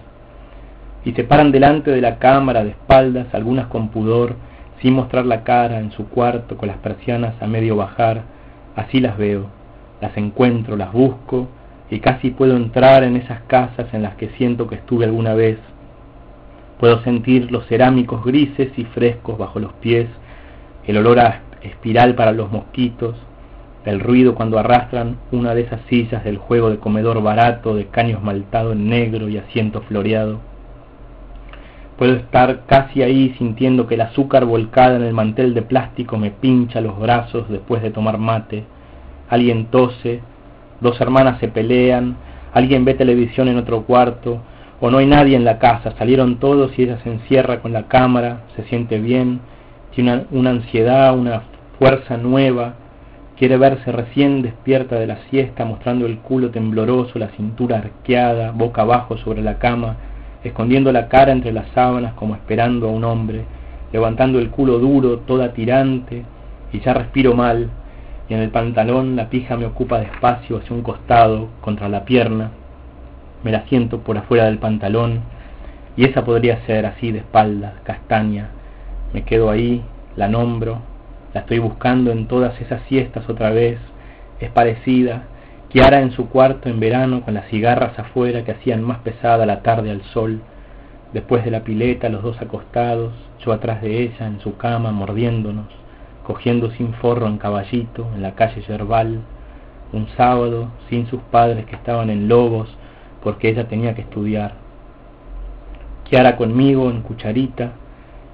Y 1.06 1.12
se 1.12 1.22
paran 1.22 1.52
delante 1.52 1.92
de 1.92 2.00
la 2.00 2.18
cámara 2.18 2.64
de 2.64 2.70
espaldas, 2.70 3.28
algunas 3.32 3.68
con 3.68 3.90
pudor, 3.90 4.34
sin 4.82 4.94
mostrar 4.94 5.24
la 5.24 5.44
cara, 5.44 5.78
en 5.78 5.92
su 5.92 6.08
cuarto, 6.08 6.56
con 6.56 6.66
las 6.66 6.78
persianas 6.78 7.40
a 7.40 7.46
medio 7.46 7.76
bajar, 7.76 8.24
así 8.74 8.98
las 8.98 9.16
veo, 9.16 9.46
las 10.00 10.16
encuentro, 10.16 10.76
las 10.76 10.92
busco, 10.92 11.46
y 11.90 12.00
casi 12.00 12.30
puedo 12.30 12.56
entrar 12.56 13.04
en 13.04 13.14
esas 13.14 13.40
casas 13.42 13.86
en 13.94 14.02
las 14.02 14.16
que 14.16 14.30
siento 14.30 14.66
que 14.66 14.74
estuve 14.74 15.04
alguna 15.04 15.34
vez. 15.34 15.58
Puedo 16.80 17.00
sentir 17.04 17.52
los 17.52 17.66
cerámicos 17.66 18.24
grises 18.24 18.76
y 18.76 18.84
frescos 18.86 19.38
bajo 19.38 19.60
los 19.60 19.74
pies, 19.74 20.08
el 20.88 20.96
olor 20.96 21.20
a 21.20 21.42
espiral 21.62 22.16
para 22.16 22.32
los 22.32 22.50
mosquitos, 22.50 23.14
el 23.84 24.00
ruido 24.00 24.34
cuando 24.34 24.58
arrastran 24.58 25.18
una 25.30 25.54
de 25.54 25.60
esas 25.60 25.80
sillas 25.88 26.24
del 26.24 26.38
juego 26.38 26.68
de 26.68 26.78
comedor 26.78 27.22
barato 27.22 27.76
de 27.76 27.86
caño 27.86 28.16
esmaltado 28.16 28.72
en 28.72 28.88
negro 28.88 29.28
y 29.28 29.38
asiento 29.38 29.82
floreado. 29.82 30.40
Puedo 31.96 32.14
estar 32.14 32.66
casi 32.66 33.02
ahí 33.02 33.34
sintiendo 33.38 33.86
que 33.86 33.94
el 33.94 34.02
azúcar 34.02 34.44
volcada 34.44 34.96
en 34.96 35.02
el 35.02 35.14
mantel 35.14 35.54
de 35.54 35.62
plástico 35.62 36.18
me 36.18 36.30
pincha 36.30 36.82
los 36.82 36.98
brazos 36.98 37.48
después 37.48 37.82
de 37.82 37.90
tomar 37.90 38.18
mate. 38.18 38.64
Alguien 39.30 39.66
tose, 39.66 40.20
dos 40.80 41.00
hermanas 41.00 41.40
se 41.40 41.48
pelean, 41.48 42.16
alguien 42.52 42.84
ve 42.84 42.94
televisión 42.94 43.48
en 43.48 43.56
otro 43.56 43.82
cuarto, 43.82 44.42
o 44.80 44.90
no 44.90 44.98
hay 44.98 45.06
nadie 45.06 45.36
en 45.36 45.44
la 45.46 45.58
casa, 45.58 45.94
salieron 45.96 46.36
todos 46.36 46.78
y 46.78 46.82
ella 46.82 46.98
se 47.02 47.10
encierra 47.10 47.60
con 47.60 47.72
la 47.72 47.88
cámara, 47.88 48.42
se 48.56 48.64
siente 48.64 48.98
bien, 48.98 49.40
tiene 49.94 50.12
una, 50.12 50.24
una 50.32 50.50
ansiedad, 50.50 51.16
una 51.16 51.44
fuerza 51.78 52.18
nueva, 52.18 52.74
quiere 53.38 53.56
verse 53.56 53.90
recién 53.90 54.42
despierta 54.42 54.96
de 54.96 55.06
la 55.06 55.16
siesta, 55.30 55.64
mostrando 55.64 56.04
el 56.04 56.18
culo 56.18 56.50
tembloroso, 56.50 57.18
la 57.18 57.28
cintura 57.28 57.78
arqueada, 57.78 58.52
boca 58.52 58.82
abajo 58.82 59.16
sobre 59.16 59.40
la 59.40 59.58
cama, 59.58 59.96
escondiendo 60.46 60.92
la 60.92 61.08
cara 61.08 61.32
entre 61.32 61.52
las 61.52 61.68
sábanas 61.74 62.14
como 62.14 62.34
esperando 62.34 62.88
a 62.88 62.92
un 62.92 63.04
hombre, 63.04 63.44
levantando 63.92 64.38
el 64.38 64.50
culo 64.50 64.78
duro, 64.78 65.18
toda 65.20 65.52
tirante, 65.52 66.24
y 66.72 66.80
ya 66.80 66.94
respiro 66.94 67.34
mal, 67.34 67.70
y 68.28 68.34
en 68.34 68.40
el 68.40 68.50
pantalón 68.50 69.16
la 69.16 69.30
pija 69.30 69.56
me 69.56 69.66
ocupa 69.66 70.00
despacio 70.00 70.58
hacia 70.58 70.74
un 70.74 70.82
costado, 70.82 71.48
contra 71.60 71.88
la 71.88 72.04
pierna, 72.04 72.50
me 73.44 73.52
la 73.52 73.64
siento 73.66 74.00
por 74.00 74.18
afuera 74.18 74.46
del 74.46 74.58
pantalón, 74.58 75.20
y 75.96 76.04
esa 76.04 76.24
podría 76.24 76.64
ser 76.66 76.86
así 76.86 77.12
de 77.12 77.20
espaldas, 77.20 77.74
castaña, 77.84 78.48
me 79.12 79.22
quedo 79.22 79.50
ahí, 79.50 79.82
la 80.16 80.28
nombro, 80.28 80.80
la 81.32 81.40
estoy 81.40 81.58
buscando 81.58 82.10
en 82.10 82.26
todas 82.26 82.60
esas 82.60 82.82
siestas 82.82 83.28
otra 83.28 83.50
vez, 83.50 83.78
es 84.40 84.50
parecida, 84.50 85.24
Kiara 85.76 86.00
en 86.00 86.12
su 86.12 86.30
cuarto 86.30 86.70
en 86.70 86.80
verano 86.80 87.20
con 87.20 87.34
las 87.34 87.48
cigarras 87.48 87.98
afuera 87.98 88.44
que 88.44 88.52
hacían 88.52 88.82
más 88.82 89.00
pesada 89.00 89.44
la 89.44 89.60
tarde 89.60 89.90
al 89.90 90.02
sol, 90.04 90.40
después 91.12 91.44
de 91.44 91.50
la 91.50 91.64
pileta 91.64 92.08
los 92.08 92.22
dos 92.22 92.40
acostados, 92.40 93.12
yo 93.44 93.52
atrás 93.52 93.82
de 93.82 94.04
ella 94.04 94.26
en 94.26 94.40
su 94.40 94.56
cama 94.56 94.90
mordiéndonos, 94.90 95.66
cogiendo 96.24 96.70
sin 96.70 96.94
forro 96.94 97.26
en 97.26 97.36
caballito 97.36 98.06
en 98.14 98.22
la 98.22 98.34
calle 98.34 98.62
Yerbal, 98.62 99.20
un 99.92 100.08
sábado 100.16 100.70
sin 100.88 101.08
sus 101.08 101.20
padres 101.30 101.66
que 101.66 101.76
estaban 101.76 102.08
en 102.08 102.26
Lobos 102.26 102.74
porque 103.22 103.50
ella 103.50 103.68
tenía 103.68 103.94
que 103.94 104.00
estudiar. 104.00 104.54
Kiara 106.04 106.38
conmigo 106.38 106.88
en 106.88 107.02
cucharita, 107.02 107.72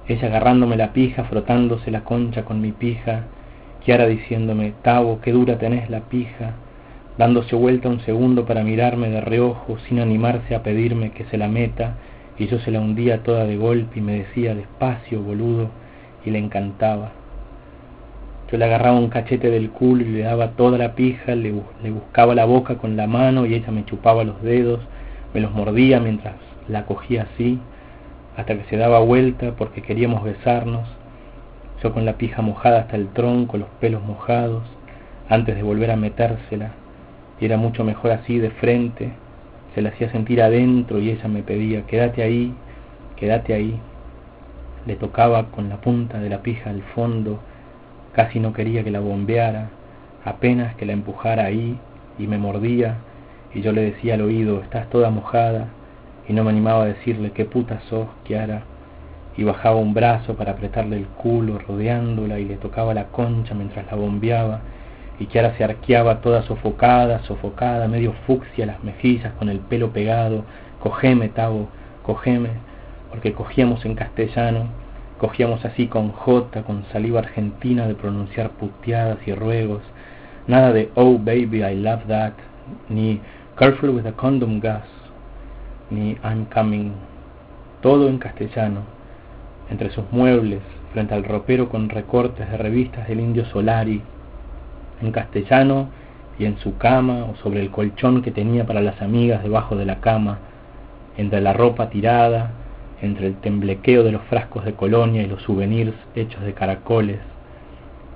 ella 0.07 0.27
agarrándome 0.27 0.77
la 0.77 0.93
pija, 0.93 1.25
frotándose 1.25 1.91
la 1.91 2.05
concha 2.05 2.45
con 2.45 2.61
mi 2.61 2.71
pija, 2.71 3.25
Kiara 3.83 4.05
diciéndome, 4.05 4.75
Tavo, 4.81 5.19
qué 5.19 5.33
dura 5.33 5.57
tenés 5.57 5.89
la 5.89 5.99
pija, 5.99 6.53
dándose 7.17 7.55
vuelta 7.55 7.89
un 7.89 7.99
segundo 8.01 8.45
para 8.45 8.63
mirarme 8.63 9.09
de 9.09 9.21
reojo 9.21 9.77
sin 9.87 9.99
animarse 9.99 10.55
a 10.55 10.63
pedirme 10.63 11.11
que 11.11 11.25
se 11.25 11.37
la 11.37 11.47
meta, 11.47 11.95
y 12.37 12.47
yo 12.47 12.59
se 12.59 12.71
la 12.71 12.79
hundía 12.79 13.23
toda 13.23 13.45
de 13.45 13.57
golpe 13.57 13.99
y 13.99 14.01
me 14.01 14.19
decía 14.19 14.55
despacio, 14.55 15.21
boludo, 15.21 15.69
y 16.25 16.31
le 16.31 16.39
encantaba. 16.39 17.11
Yo 18.51 18.57
le 18.57 18.65
agarraba 18.65 18.97
un 18.97 19.09
cachete 19.09 19.49
del 19.49 19.69
culo 19.69 20.03
y 20.03 20.09
le 20.09 20.23
daba 20.23 20.51
toda 20.51 20.77
la 20.77 20.95
pija, 20.95 21.35
le, 21.35 21.53
le 21.83 21.91
buscaba 21.91 22.35
la 22.35 22.45
boca 22.45 22.75
con 22.75 22.95
la 22.95 23.07
mano 23.07 23.45
y 23.45 23.53
ella 23.53 23.71
me 23.71 23.85
chupaba 23.85 24.23
los 24.23 24.41
dedos, 24.41 24.79
me 25.33 25.41
los 25.41 25.51
mordía 25.51 25.99
mientras 25.99 26.35
la 26.67 26.85
cogía 26.85 27.27
así, 27.33 27.59
hasta 28.37 28.55
que 28.55 28.63
se 28.69 28.77
daba 28.77 28.99
vuelta 28.99 29.53
porque 29.57 29.81
queríamos 29.81 30.23
besarnos, 30.23 30.87
yo 31.81 31.93
con 31.93 32.05
la 32.05 32.13
pija 32.13 32.41
mojada 32.41 32.81
hasta 32.81 32.95
el 32.95 33.09
tronco, 33.09 33.57
los 33.57 33.69
pelos 33.79 34.03
mojados, 34.03 34.63
antes 35.29 35.55
de 35.55 35.63
volver 35.63 35.91
a 35.91 35.95
metérsela, 35.95 36.71
y 37.43 37.45
era 37.45 37.57
mucho 37.57 37.83
mejor 37.83 38.11
así 38.11 38.39
de 38.39 38.51
frente, 38.51 39.11
se 39.75 39.81
la 39.81 39.89
hacía 39.89 40.09
sentir 40.11 40.41
adentro 40.41 40.99
y 40.99 41.09
ella 41.09 41.27
me 41.27 41.43
pedía, 41.43 41.81
quédate 41.81 42.23
ahí, 42.23 42.53
quédate 43.17 43.53
ahí. 43.53 43.77
Le 44.85 44.95
tocaba 44.95 45.47
con 45.47 45.67
la 45.67 45.81
punta 45.81 46.21
de 46.21 46.29
la 46.29 46.41
pija 46.41 46.69
al 46.69 46.83
fondo, 46.95 47.41
casi 48.13 48.39
no 48.39 48.53
quería 48.53 48.85
que 48.85 48.91
la 48.91 49.01
bombeara, 49.01 49.71
apenas 50.23 50.73
que 50.75 50.85
la 50.85 50.93
empujara 50.93 51.43
ahí 51.43 51.77
y 52.17 52.27
me 52.27 52.37
mordía 52.37 52.99
y 53.53 53.59
yo 53.59 53.73
le 53.73 53.81
decía 53.91 54.13
al 54.13 54.21
oído, 54.21 54.61
estás 54.61 54.89
toda 54.89 55.09
mojada 55.09 55.67
y 56.29 56.31
no 56.31 56.45
me 56.45 56.51
animaba 56.51 56.83
a 56.83 56.93
decirle 56.93 57.31
qué 57.31 57.43
puta 57.43 57.81
sos, 57.89 58.07
Kiara, 58.23 58.63
y 59.35 59.43
bajaba 59.43 59.75
un 59.75 59.93
brazo 59.93 60.35
para 60.35 60.53
apretarle 60.53 60.95
el 60.95 61.07
culo 61.07 61.59
rodeándola 61.59 62.39
y 62.39 62.45
le 62.45 62.55
tocaba 62.55 62.93
la 62.93 63.07
concha 63.07 63.53
mientras 63.53 63.85
la 63.87 63.95
bombeaba 63.95 64.61
y 65.19 65.25
Kiara 65.25 65.55
se 65.57 65.63
arqueaba 65.63 66.21
toda 66.21 66.43
sofocada, 66.43 67.23
sofocada, 67.23 67.87
medio 67.87 68.13
fucsia 68.25 68.65
las 68.65 68.83
mejillas 68.83 69.33
con 69.33 69.49
el 69.49 69.59
pelo 69.59 69.91
pegado, 69.91 70.43
cogeme, 70.81 71.29
Tavo, 71.29 71.69
cogeme, 72.03 72.49
porque 73.09 73.33
cogíamos 73.33 73.85
en 73.85 73.95
castellano, 73.95 74.67
cogíamos 75.19 75.63
así 75.65 75.87
con 75.87 76.11
J, 76.11 76.63
con 76.63 76.83
saliva 76.91 77.19
argentina 77.19 77.87
de 77.87 77.95
pronunciar 77.95 78.51
puteadas 78.51 79.19
y 79.25 79.33
ruegos, 79.33 79.81
nada 80.47 80.73
de 80.73 80.89
oh 80.95 81.17
baby 81.17 81.63
I 81.63 81.75
love 81.75 82.05
that, 82.07 82.33
ni 82.89 83.21
careful 83.57 83.91
with 83.91 84.03
the 84.03 84.13
condom 84.13 84.59
gas, 84.59 84.83
ni 85.89 86.17
I'm 86.23 86.45
coming, 86.45 86.93
todo 87.81 88.09
en 88.09 88.17
castellano, 88.17 88.81
entre 89.69 89.91
sus 89.91 90.05
muebles, 90.11 90.61
frente 90.91 91.13
al 91.13 91.23
ropero 91.23 91.69
con 91.69 91.89
recortes 91.89 92.49
de 92.49 92.57
revistas 92.57 93.07
del 93.07 93.19
indio 93.19 93.45
Solari, 93.45 94.01
en 95.05 95.11
castellano 95.11 95.89
y 96.39 96.45
en 96.45 96.57
su 96.57 96.77
cama 96.77 97.25
o 97.25 97.35
sobre 97.37 97.61
el 97.61 97.69
colchón 97.69 98.21
que 98.21 98.31
tenía 98.31 98.65
para 98.65 98.81
las 98.81 99.01
amigas 99.01 99.43
debajo 99.43 99.75
de 99.75 99.85
la 99.85 99.99
cama, 99.99 100.39
entre 101.17 101.41
la 101.41 101.53
ropa 101.53 101.89
tirada, 101.89 102.51
entre 103.01 103.27
el 103.27 103.35
temblequeo 103.35 104.03
de 104.03 104.11
los 104.11 104.21
frascos 104.23 104.65
de 104.65 104.73
colonia 104.73 105.21
y 105.23 105.27
los 105.27 105.41
souvenirs 105.43 105.93
hechos 106.15 106.41
de 106.43 106.53
caracoles. 106.53 107.19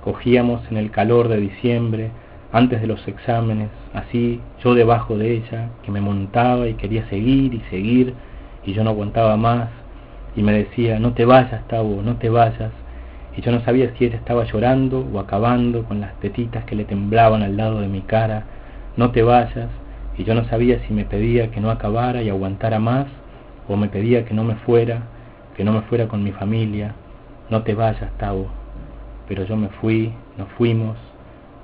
Cogíamos 0.02 0.62
en 0.70 0.78
el 0.78 0.90
calor 0.90 1.28
de 1.28 1.38
diciembre, 1.38 2.10
antes 2.52 2.80
de 2.80 2.86
los 2.86 3.06
exámenes, 3.06 3.68
así 3.92 4.40
yo 4.64 4.74
debajo 4.74 5.18
de 5.18 5.34
ella, 5.34 5.68
que 5.82 5.90
me 5.90 6.00
montaba 6.00 6.66
y 6.66 6.74
quería 6.74 7.06
seguir 7.08 7.52
y 7.52 7.60
seguir, 7.68 8.14
y 8.64 8.72
yo 8.72 8.82
no 8.84 8.90
aguantaba 8.90 9.36
más, 9.36 9.68
y 10.34 10.42
me 10.42 10.52
decía, 10.52 10.98
no 10.98 11.12
te 11.12 11.26
vayas, 11.26 11.66
Tavo, 11.68 12.00
no 12.02 12.16
te 12.16 12.30
vayas, 12.30 12.72
y 13.38 13.40
yo 13.40 13.52
no 13.52 13.60
sabía 13.60 13.92
si 13.96 14.04
ella 14.04 14.16
estaba 14.16 14.42
llorando 14.46 15.08
o 15.12 15.20
acabando 15.20 15.84
con 15.84 16.00
las 16.00 16.12
tetitas 16.18 16.64
que 16.64 16.74
le 16.74 16.84
temblaban 16.84 17.44
al 17.44 17.56
lado 17.56 17.80
de 17.80 17.86
mi 17.86 18.00
cara, 18.00 18.42
no 18.96 19.12
te 19.12 19.22
vayas, 19.22 19.68
y 20.16 20.24
yo 20.24 20.34
no 20.34 20.42
sabía 20.46 20.80
si 20.80 20.92
me 20.92 21.04
pedía 21.04 21.52
que 21.52 21.60
no 21.60 21.70
acabara 21.70 22.20
y 22.20 22.30
aguantara 22.30 22.80
más, 22.80 23.06
o 23.68 23.76
me 23.76 23.86
pedía 23.86 24.24
que 24.24 24.34
no 24.34 24.42
me 24.42 24.56
fuera, 24.56 25.02
que 25.56 25.62
no 25.62 25.72
me 25.72 25.82
fuera 25.82 26.08
con 26.08 26.24
mi 26.24 26.32
familia, 26.32 26.96
no 27.48 27.62
te 27.62 27.76
vayas, 27.76 28.10
Tavo. 28.18 28.48
Pero 29.28 29.44
yo 29.44 29.56
me 29.56 29.68
fui, 29.68 30.12
nos 30.36 30.48
fuimos, 30.58 30.96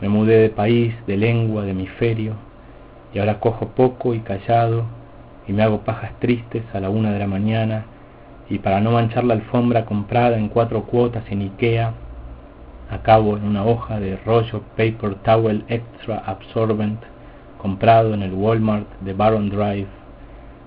me 0.01 0.09
mudé 0.09 0.43
de 0.43 0.51
país, 0.51 0.95
de 1.09 1.17
lengua, 1.17 1.65
de 1.65 1.73
hemisferio, 1.73 2.35
y 3.13 3.19
ahora 3.19 3.41
cojo 3.41 3.71
poco 3.71 4.15
y 4.15 4.21
callado, 4.21 4.85
y 5.49 5.53
me 5.53 5.65
hago 5.65 5.81
pajas 5.81 6.13
tristes 6.21 6.63
a 6.73 6.79
la 6.79 6.89
una 6.89 7.11
de 7.11 7.19
la 7.19 7.27
mañana, 7.27 7.87
y 8.49 8.59
para 8.59 8.81
no 8.81 8.93
manchar 8.93 9.25
la 9.25 9.35
alfombra 9.35 9.85
comprada 9.85 10.37
en 10.37 10.49
cuatro 10.49 10.85
cuotas 10.85 11.25
en 11.31 11.43
Ikea, 11.43 11.95
acabo 12.91 13.37
en 13.37 13.45
una 13.45 13.65
hoja 13.65 13.99
de 13.99 14.17
rollo 14.19 14.63
Paper 14.77 15.17
Towel 15.23 15.65
Extra 15.69 16.19
Absorbent 16.19 17.01
comprado 17.59 18.13
en 18.13 18.23
el 18.23 18.35
Walmart 18.35 18.87
de 19.01 19.15
Baron 19.15 19.49
Drive, 19.49 19.89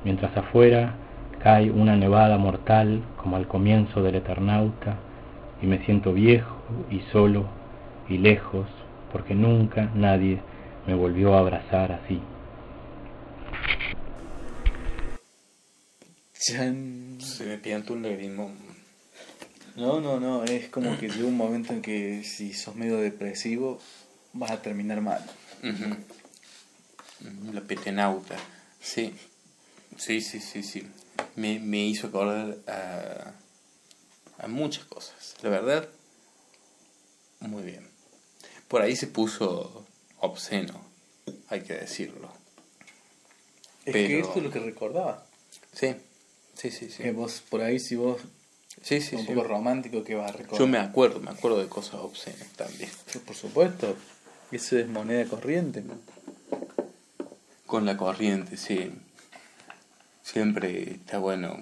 mientras 0.03 0.35
afuera 0.35 0.95
cae 1.43 1.69
una 1.69 1.95
nevada 1.95 2.37
mortal 2.37 3.01
como 3.21 3.35
al 3.35 3.47
comienzo 3.47 4.01
del 4.01 4.15
Eternauta, 4.15 4.95
y 5.61 5.67
me 5.67 5.79
siento 5.85 6.13
viejo 6.13 6.55
y 6.89 6.99
solo 7.11 7.45
y 8.09 8.17
lejos, 8.17 8.67
porque 9.11 9.35
nunca 9.35 9.89
nadie 9.93 10.39
me 10.87 10.95
volvió 10.95 11.35
a 11.35 11.39
abrazar 11.39 11.91
así. 11.91 12.19
Chan. 16.39 17.17
Se 17.21 17.45
me 17.45 17.57
pianta 17.57 17.93
un 17.93 18.03
lagrimón. 18.03 18.55
No, 19.75 20.01
no, 20.01 20.19
no, 20.19 20.43
es 20.43 20.69
como 20.69 20.97
que 20.97 21.07
llega 21.09 21.25
un 21.27 21.37
momento 21.37 21.71
en 21.73 21.81
que 21.81 22.23
si 22.23 22.53
sos 22.53 22.75
medio 22.75 22.97
depresivo 22.97 23.79
vas 24.33 24.51
a 24.51 24.61
terminar 24.61 25.01
mal. 25.01 25.23
La 27.51 27.61
petenauta. 27.61 28.35
Sí. 28.79 29.13
Sí, 29.97 30.21
sí, 30.21 30.39
sí, 30.39 30.63
sí. 30.63 30.87
Me, 31.35 31.59
me 31.59 31.85
hizo 31.85 32.07
acordar 32.07 32.57
a, 32.67 33.33
a 34.43 34.47
muchas 34.47 34.85
cosas. 34.85 35.35
La 35.41 35.49
verdad, 35.49 35.87
muy 37.39 37.63
bien. 37.63 37.87
Por 38.67 38.81
ahí 38.81 38.95
se 38.95 39.07
puso 39.07 39.85
obsceno, 40.19 40.79
hay 41.49 41.61
que 41.61 41.73
decirlo. 41.73 42.31
Es 43.85 43.93
Pero- 43.93 44.07
que 44.07 44.19
esto 44.19 44.33
es 44.37 44.43
lo 44.43 44.51
que 44.51 44.59
recordaba. 44.59 45.25
Sí, 45.73 45.95
sí, 46.57 46.71
sí, 46.71 46.89
sí. 46.89 47.03
Que 47.03 47.11
vos, 47.11 47.41
por 47.49 47.61
ahí, 47.61 47.79
si 47.79 47.95
vos 47.95 48.21
Sí, 48.81 49.01
sí, 49.01 49.15
un 49.15 49.21
sí. 49.25 49.27
poco 49.33 49.43
romántico, 49.47 50.03
que 50.03 50.15
vas 50.15 50.29
a 50.29 50.33
recordar? 50.37 50.59
Yo 50.59 50.67
me 50.67 50.77
acuerdo, 50.77 51.19
me 51.19 51.31
acuerdo 51.31 51.59
de 51.59 51.67
cosas 51.67 51.95
obscenas 51.95 52.47
también. 52.55 52.89
Por 53.25 53.35
supuesto. 53.35 53.95
Eso 54.51 54.77
es 54.77 54.87
moneda 54.87 55.25
corriente. 55.25 55.83
Con 57.65 57.85
la 57.85 57.97
corriente, 57.97 58.55
sí. 58.55 58.91
Siempre 60.23 60.91
está 60.93 61.17
bueno. 61.17 61.57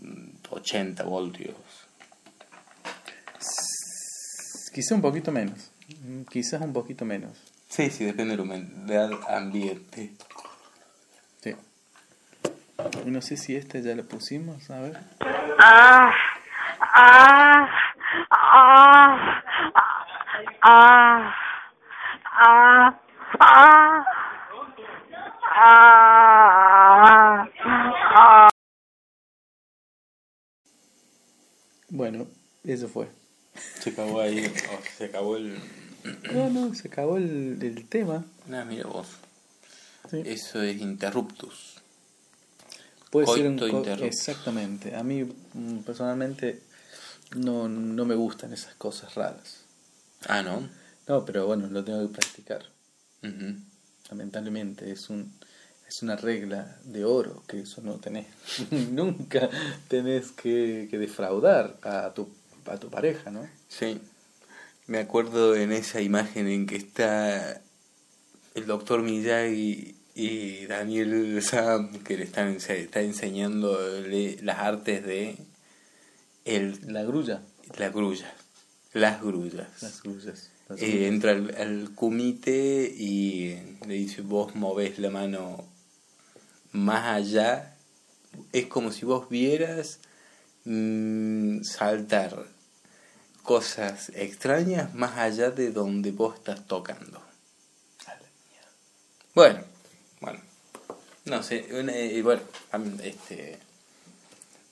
mm, 0.00 0.28
80 0.50 1.02
voltios. 1.04 1.56
Quizás 4.72 4.92
un 4.92 5.02
poquito 5.02 5.30
menos. 5.32 5.70
Mm, 6.04 6.22
Quizás 6.24 6.60
un 6.62 6.72
poquito 6.72 7.04
menos. 7.04 7.36
Sí, 7.68 7.90
sí, 7.90 8.04
depende 8.04 8.32
de 8.32 8.36
la 8.36 8.42
humedad 8.44 9.10
ambiente. 9.28 10.12
No 13.04 13.20
sé 13.20 13.36
si 13.36 13.54
esta 13.54 13.78
ya 13.78 13.94
la 13.94 14.02
pusimos, 14.02 14.70
a 14.70 14.80
ver. 14.80 14.98
Ah, 15.58 16.10
ah, 16.80 17.68
ah, 18.30 19.42
ah, 20.62 21.34
ah, 22.32 22.40
ah, 22.40 22.98
ah, 25.54 27.48
ah. 28.16 28.48
Bueno, 31.90 32.26
eso 32.64 32.88
fue. 32.88 33.08
Se 33.54 33.90
acabó 33.90 34.20
ahí, 34.20 34.46
o 34.46 34.82
se 34.96 35.04
acabó 35.04 35.36
el... 35.36 35.58
No, 36.32 36.48
no, 36.48 36.74
se 36.74 36.88
acabó 36.88 37.18
el, 37.18 37.58
el 37.62 37.86
tema. 37.86 38.24
Nah, 38.46 38.64
mira 38.64 38.86
vos. 38.88 39.18
Sí. 40.10 40.22
Eso 40.24 40.62
es 40.62 40.80
interruptus. 40.80 41.83
Puede 43.14 43.26
ser 43.28 43.46
un 43.46 43.58
Coito 43.58 43.72
co- 43.72 43.78
interruptus. 43.78 44.18
Exactamente. 44.20 44.94
A 44.96 45.02
mí 45.02 45.24
mm, 45.24 45.78
personalmente 45.78 46.60
no, 47.36 47.68
no 47.68 48.04
me 48.04 48.14
gustan 48.14 48.52
esas 48.52 48.74
cosas 48.74 49.14
raras. 49.14 49.60
Ah, 50.26 50.42
¿no? 50.42 50.68
No, 51.08 51.24
pero 51.24 51.46
bueno, 51.46 51.68
lo 51.68 51.84
tengo 51.84 52.00
que 52.06 52.12
practicar. 52.14 52.62
Lamentablemente 54.10 54.90
es 54.90 55.08
un 55.10 55.32
es 55.88 56.02
una 56.02 56.16
regla 56.16 56.78
de 56.84 57.04
oro 57.04 57.42
que 57.46 57.60
eso 57.60 57.80
no 57.82 57.94
tenés. 57.94 58.26
Nunca 58.90 59.48
tenés 59.88 60.32
que, 60.32 60.88
que 60.90 60.98
defraudar 60.98 61.78
a 61.82 62.12
tu, 62.14 62.28
a 62.66 62.78
tu 62.78 62.88
pareja, 62.90 63.30
¿no? 63.30 63.46
Sí. 63.68 64.00
Me 64.86 64.98
acuerdo 64.98 65.54
en 65.54 65.72
esa 65.72 66.00
imagen 66.00 66.48
en 66.48 66.66
que 66.66 66.76
está 66.76 67.60
el 68.54 68.66
doctor 68.66 69.02
Miyagi 69.02 69.94
y 70.14 70.66
Daniel 70.66 71.42
Sam 71.42 72.02
que 72.04 72.16
le 72.16 72.24
están 72.24 72.56
está 72.56 73.00
enseñando 73.00 73.78
las 74.42 74.58
artes 74.58 75.04
de 75.04 75.36
el 76.44 76.78
La 76.92 77.02
grulla. 77.02 77.42
la 77.78 77.88
grulla, 77.90 78.32
las 78.92 79.20
grullas. 79.22 79.82
Las 79.82 80.02
grullas. 80.02 80.50
Las 80.68 80.80
Eh, 80.82 80.86
grullas. 80.86 81.08
entra 81.08 81.30
al, 81.32 81.54
al 81.56 81.90
kumite 81.94 82.92
y 82.96 83.56
le 83.86 83.94
dice 83.94 84.22
vos 84.22 84.54
movés 84.54 84.98
la 84.98 85.10
mano 85.10 85.64
más 86.72 87.16
allá 87.16 87.76
es 88.52 88.66
como 88.66 88.90
si 88.92 89.04
vos 89.04 89.28
vieras 89.28 89.98
mm, 90.64 91.62
saltar 91.62 92.46
cosas 93.42 94.10
extrañas 94.14 94.94
más 94.94 95.18
allá 95.18 95.50
de 95.50 95.70
donde 95.70 96.10
vos 96.12 96.34
estás 96.36 96.66
tocando 96.66 97.22
bueno 99.34 99.73
no 101.24 101.42
sé 101.42 101.66
una- 101.72 101.96
eh, 101.96 102.22
bueno 102.22 102.42
este 103.02 103.58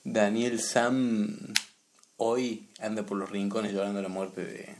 Daniel 0.03 0.59
Sam 0.59 1.37
hoy 2.17 2.67
anda 2.79 3.03
por 3.03 3.17
los 3.17 3.29
rincones 3.29 3.73
llorando 3.73 4.01
la 4.01 4.09
muerte 4.09 4.43
de 4.45 4.75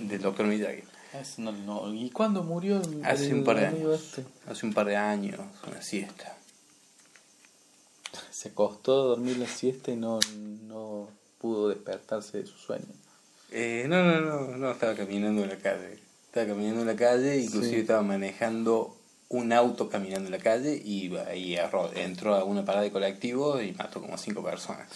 del 0.00 0.20
doctor 0.22 0.46
Miyagi 0.46 0.82
Eso 1.12 1.42
no- 1.42 1.52
no. 1.52 1.92
¿Y 1.94 2.08
cuándo 2.10 2.42
murió 2.42 2.80
el, 2.80 3.04
Hace 3.04 3.26
el 3.28 3.34
un 3.34 3.44
par 3.44 3.60
de 3.60 3.66
años. 3.66 4.00
este? 4.16 4.24
Hace 4.50 4.64
un 4.64 4.72
par 4.72 4.86
de 4.86 4.96
años, 4.96 5.38
una 5.68 5.82
siesta. 5.82 6.34
Se 8.30 8.48
acostó 8.48 8.92
a 8.92 9.04
dormir 9.08 9.36
la 9.36 9.46
siesta 9.46 9.90
y 9.90 9.96
no, 9.96 10.18
no 10.66 11.10
pudo 11.38 11.68
despertarse 11.68 12.38
de 12.38 12.46
su 12.46 12.56
sueño. 12.56 12.86
Eh, 13.50 13.84
no, 13.88 14.02
no, 14.02 14.20
no, 14.22 14.56
no, 14.56 14.70
estaba 14.70 14.94
caminando 14.94 15.42
en 15.42 15.50
la 15.50 15.58
calle. 15.58 15.98
Estaba 16.28 16.46
caminando 16.46 16.80
en 16.80 16.86
la 16.86 16.96
calle, 16.96 17.36
inclusive 17.38 17.74
Sí. 17.74 17.80
estaba 17.80 18.02
manejando 18.02 18.96
un 19.32 19.52
auto 19.52 19.88
caminando 19.88 20.26
en 20.26 20.32
la 20.32 20.38
calle 20.38 20.74
y 20.84 21.08
arro- 21.56 21.90
entró 21.94 22.34
a 22.34 22.44
una 22.44 22.64
parada 22.64 22.84
de 22.84 22.92
colectivo 22.92 23.60
y 23.60 23.72
mató 23.72 24.00
como 24.00 24.14
a 24.14 24.18
cinco 24.18 24.42
personas. 24.44 24.88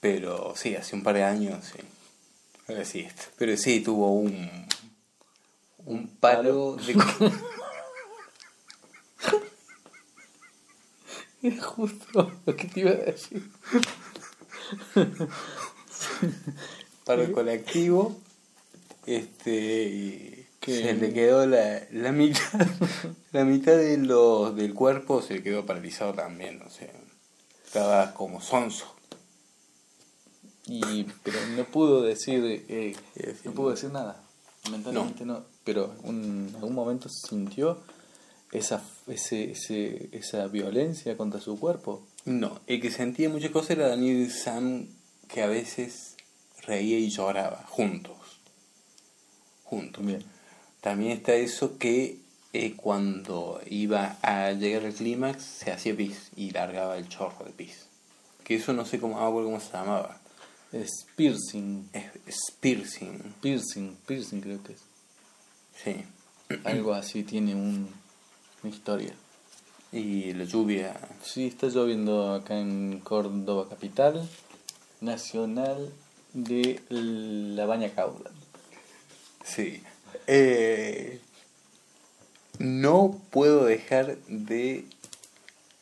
Pero 0.00 0.54
sí, 0.56 0.74
hace 0.76 0.94
un 0.94 1.02
par 1.02 1.14
de 1.14 1.24
años, 1.24 1.64
sí. 1.64 1.78
Fue 2.64 2.74
la 2.74 2.84
siesta. 2.84 3.22
Pero 3.38 3.56
sí, 3.56 3.80
tuvo 3.80 4.12
un, 4.12 4.66
un 5.84 6.08
paro 6.18 6.76
de... 6.76 6.94
Es 11.42 11.64
justo 11.64 12.32
lo 12.44 12.56
que 12.56 12.66
te 12.66 12.80
iba 12.80 12.90
a 12.90 12.94
decir. 12.94 13.48
para 17.04 17.22
el 17.22 17.30
colectivo 17.32 18.16
este 19.06 19.84
y 19.84 20.45
¿Qué? 20.60 20.82
se 20.82 20.94
le 20.94 21.12
quedó 21.12 21.46
la, 21.46 21.82
la 21.92 22.12
mitad 22.12 22.66
la 23.32 23.44
mitad 23.44 23.76
de 23.76 23.98
los 23.98 24.56
del 24.56 24.74
cuerpo 24.74 25.22
se 25.22 25.34
le 25.34 25.42
quedó 25.42 25.66
paralizado 25.66 26.14
también 26.14 26.62
o 26.62 26.70
sea 26.70 26.92
estaba 27.64 28.14
como 28.14 28.40
sonso 28.40 28.86
Y, 30.66 31.04
pero 31.22 31.38
no 31.56 31.64
pudo 31.64 32.02
decir, 32.02 32.64
eh, 32.68 32.96
sí. 33.14 33.22
no 33.44 33.52
pudo 33.52 33.70
decir 33.70 33.90
nada. 33.92 34.20
Lamentablemente 34.64 35.24
no. 35.24 35.44
Pero 35.62 35.94
en 36.04 36.50
algún 36.56 36.74
momento 36.74 37.08
sintió 37.08 37.82
esa, 38.50 38.82
ese, 39.06 39.52
ese, 39.52 40.08
esa 40.12 40.46
violencia 40.48 41.16
contra 41.16 41.40
su 41.40 41.58
cuerpo. 41.58 42.06
no 42.24 42.60
el 42.66 42.80
que 42.80 42.90
sentía 42.90 43.28
muchas 43.28 43.50
cosas 43.50 43.70
era 43.72 43.88
Daniel 43.88 44.30
Sam 44.30 44.88
que 45.28 45.42
a 45.42 45.46
veces 45.46 46.16
reía 46.62 46.98
y 46.98 47.10
lloraba 47.10 47.64
juntos 47.68 48.16
juntos 49.64 50.04
Bien. 50.04 50.24
También 50.86 51.10
está 51.18 51.34
eso 51.34 51.78
que 51.78 52.20
eh, 52.52 52.74
cuando 52.76 53.60
iba 53.68 54.18
a 54.22 54.52
llegar 54.52 54.84
al 54.84 54.94
clímax 54.94 55.42
se 55.42 55.72
hacía 55.72 55.96
pis 55.96 56.30
y 56.36 56.52
largaba 56.52 56.96
el 56.96 57.08
chorro 57.08 57.44
de 57.44 57.50
pis. 57.50 57.88
Que 58.44 58.54
eso 58.54 58.72
no 58.72 58.84
sé 58.86 59.00
cómo, 59.00 59.18
ah, 59.18 59.60
se 59.60 59.72
llamaba. 59.72 60.20
Es 60.70 61.08
piercing. 61.16 61.88
Es, 61.92 62.04
es 62.24 62.36
piercing. 62.60 63.34
Piercing, 63.40 63.96
piercing 64.06 64.40
creo 64.40 64.62
que 64.62 64.74
es. 64.74 64.82
Sí. 65.74 66.04
Algo 66.64 66.94
así 66.94 67.24
tiene 67.24 67.56
un, 67.56 67.92
una 68.62 68.72
historia. 68.72 69.12
Y 69.90 70.34
la 70.34 70.44
lluvia. 70.44 70.94
Sí, 71.20 71.48
está 71.48 71.66
lloviendo 71.66 72.32
acá 72.32 72.56
en 72.60 73.00
Córdoba 73.00 73.68
capital, 73.68 74.30
nacional 75.00 75.92
de 76.32 76.80
la 76.88 77.66
Baña 77.66 77.90
Cauda. 77.90 78.30
Sí. 79.42 79.82
Eh, 80.26 81.20
no 82.58 83.20
puedo 83.30 83.64
dejar 83.64 84.16
de. 84.28 84.84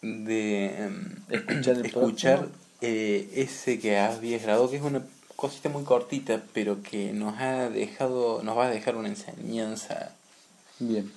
de. 0.03 0.66
em, 0.77 1.16
Escuchar 1.31 1.77
el 1.77 1.87
escuchar 1.87 2.38
próximo. 2.38 2.59
eh, 2.81 3.31
ese 3.35 3.79
que 3.79 3.99
habías 3.99 4.42
grabado, 4.42 4.70
que 4.70 4.77
es 4.77 4.83
una 4.83 5.05
cosita 5.37 5.68
muy 5.68 5.85
cortita, 5.85 6.42
pero 6.53 6.83
que 6.83 7.12
nos 7.12 7.38
ha 7.40 7.68
dejado. 7.70 8.42
nos 8.42 8.57
va 8.57 8.66
a 8.66 8.70
dejar 8.70 8.97
una 8.97 9.09
enseñanza 9.09 10.12
Bien, 10.79 11.12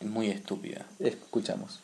muy 0.00 0.30
estúpida. 0.30 0.86
escuchamos. 0.98 1.80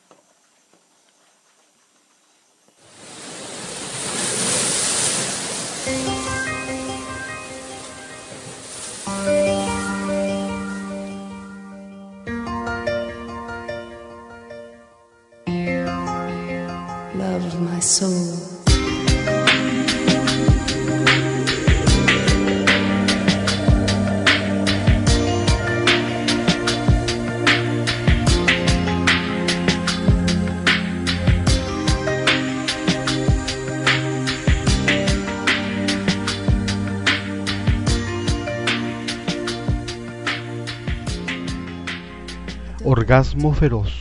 Feroz. 43.39 43.93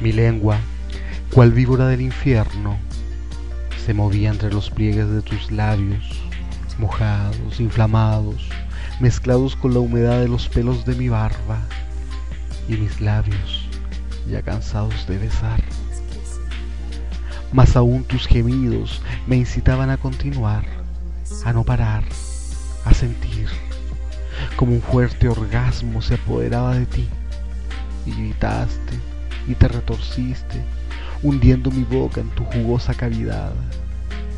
Mi 0.00 0.12
lengua, 0.12 0.58
cual 1.32 1.52
víbora 1.52 1.86
del 1.86 2.00
infierno, 2.00 2.76
se 3.86 3.94
movía 3.94 4.30
entre 4.30 4.52
los 4.52 4.70
pliegues 4.70 5.08
de 5.08 5.22
tus 5.22 5.52
labios, 5.52 6.20
mojados, 6.78 7.60
inflamados, 7.60 8.48
mezclados 8.98 9.54
con 9.54 9.72
la 9.72 9.80
humedad 9.80 10.20
de 10.20 10.28
los 10.28 10.48
pelos 10.48 10.84
de 10.84 10.96
mi 10.96 11.08
barba 11.08 11.60
y 12.68 12.72
mis 12.72 13.00
labios, 13.00 13.68
ya 14.28 14.42
cansados 14.42 15.06
de 15.06 15.18
besar. 15.18 15.62
Más 17.52 17.76
aún 17.76 18.02
tus 18.02 18.26
gemidos 18.26 19.00
me 19.28 19.36
incitaban 19.36 19.90
a 19.90 19.96
continuar, 19.96 20.64
a 21.44 21.52
no 21.52 21.62
parar, 21.62 22.02
a 22.84 22.92
sentir 22.92 23.48
como 24.56 24.72
un 24.72 24.82
fuerte 24.82 25.28
orgasmo 25.28 26.02
se 26.02 26.14
apoderaba 26.14 26.74
de 26.74 26.86
ti. 26.86 27.08
Y 28.06 28.12
gritaste 28.12 28.98
y 29.46 29.54
te 29.54 29.68
retorciste, 29.68 30.62
hundiendo 31.22 31.70
mi 31.70 31.84
boca 31.84 32.20
en 32.20 32.30
tu 32.30 32.44
jugosa 32.44 32.94
cavidad. 32.94 33.52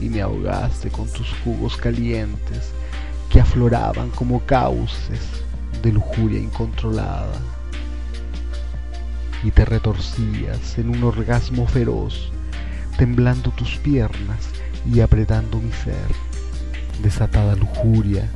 Y 0.00 0.08
me 0.08 0.20
ahogaste 0.20 0.90
con 0.90 1.08
tus 1.08 1.28
jugos 1.44 1.76
calientes 1.76 2.72
que 3.30 3.40
afloraban 3.40 4.10
como 4.10 4.40
cauces 4.40 5.20
de 5.82 5.92
lujuria 5.92 6.40
incontrolada. 6.40 7.38
Y 9.42 9.50
te 9.50 9.64
retorcías 9.64 10.78
en 10.78 10.88
un 10.88 11.04
orgasmo 11.04 11.66
feroz, 11.66 12.30
temblando 12.96 13.50
tus 13.50 13.76
piernas 13.78 14.48
y 14.90 15.00
apretando 15.00 15.58
mi 15.58 15.72
ser, 15.72 15.94
desatada 17.02 17.54
lujuria 17.56 18.28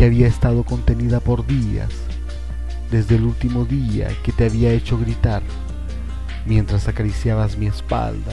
que 0.00 0.06
había 0.06 0.28
estado 0.28 0.64
contenida 0.64 1.20
por 1.20 1.46
días, 1.46 1.90
desde 2.90 3.16
el 3.16 3.24
último 3.24 3.66
día 3.66 4.08
que 4.22 4.32
te 4.32 4.46
había 4.46 4.72
hecho 4.72 4.98
gritar, 4.98 5.42
mientras 6.46 6.88
acariciabas 6.88 7.58
mi 7.58 7.66
espalda 7.66 8.32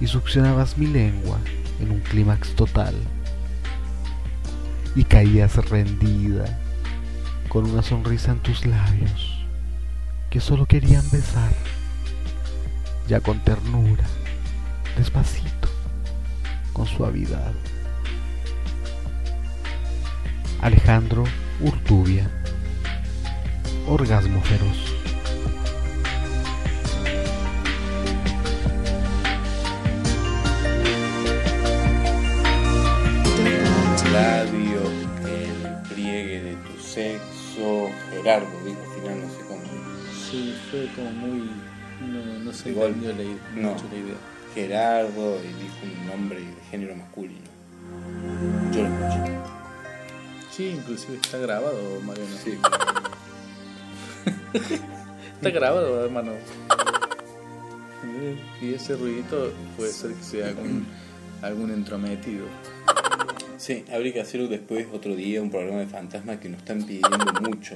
y 0.00 0.06
succionabas 0.06 0.78
mi 0.78 0.86
lengua 0.86 1.36
en 1.80 1.90
un 1.90 2.00
clímax 2.00 2.54
total. 2.54 2.94
Y 4.94 5.04
caías 5.04 5.56
rendida, 5.68 6.46
con 7.50 7.68
una 7.70 7.82
sonrisa 7.82 8.32
en 8.32 8.38
tus 8.38 8.64
labios, 8.64 9.44
que 10.30 10.40
solo 10.40 10.64
querían 10.64 11.04
besar, 11.10 11.52
ya 13.06 13.20
con 13.20 13.38
ternura, 13.40 14.06
despacito, 14.96 15.68
con 16.72 16.86
suavidad. 16.86 17.52
Alejandro 20.66 21.22
Urtubia. 21.60 22.28
Orgasmo 23.86 24.42
feroz. 24.42 24.96
labio, 34.12 34.82
el 35.28 35.88
pliegue 35.94 36.40
de 36.42 36.54
tu 36.56 36.82
sexo, 36.82 37.88
Gerardo, 38.10 38.48
dijo 38.64 38.80
al 38.82 39.00
final, 39.00 39.20
no 39.20 39.28
sé 39.28 39.46
cómo. 39.46 39.62
Sí, 40.28 40.52
fue 40.68 40.88
como 40.96 41.10
muy. 41.12 41.50
No, 42.00 42.44
no 42.44 42.52
se 42.52 42.70
Igual, 42.70 42.96
la, 43.02 43.60
no. 43.62 43.70
mucho 43.70 43.84
la 43.92 43.98
idea. 43.98 44.16
Gerardo 44.52 45.38
y 45.44 45.62
dijo 45.62 45.76
un 45.84 46.06
nombre 46.08 46.40
de 46.40 46.62
género 46.72 46.96
masculino. 46.96 47.50
Yo 48.72 48.82
lo 48.82 48.88
escuché. 48.88 49.55
Sí, 50.56 50.68
inclusive 50.68 51.18
está 51.22 51.38
grabado, 51.38 52.00
Mariano. 52.02 52.36
Sí. 52.42 52.56
Está 55.36 55.50
grabado, 55.50 56.02
hermano. 56.04 56.32
Y 58.62 58.72
ese 58.72 58.96
ruidito 58.96 59.52
puede 59.76 59.92
ser 59.92 60.14
que 60.14 60.22
sea 60.24 60.48
algún, 60.48 60.86
algún 61.42 61.70
entrometido. 61.70 62.46
Sí, 63.58 63.84
habría 63.92 64.14
que 64.14 64.20
hacerlo 64.22 64.48
después 64.48 64.86
otro 64.94 65.14
día, 65.14 65.42
un 65.42 65.50
programa 65.50 65.80
de 65.80 65.86
fantasmas 65.86 66.38
que 66.38 66.48
nos 66.48 66.60
están 66.60 66.82
pidiendo 66.84 67.18
mucho. 67.42 67.74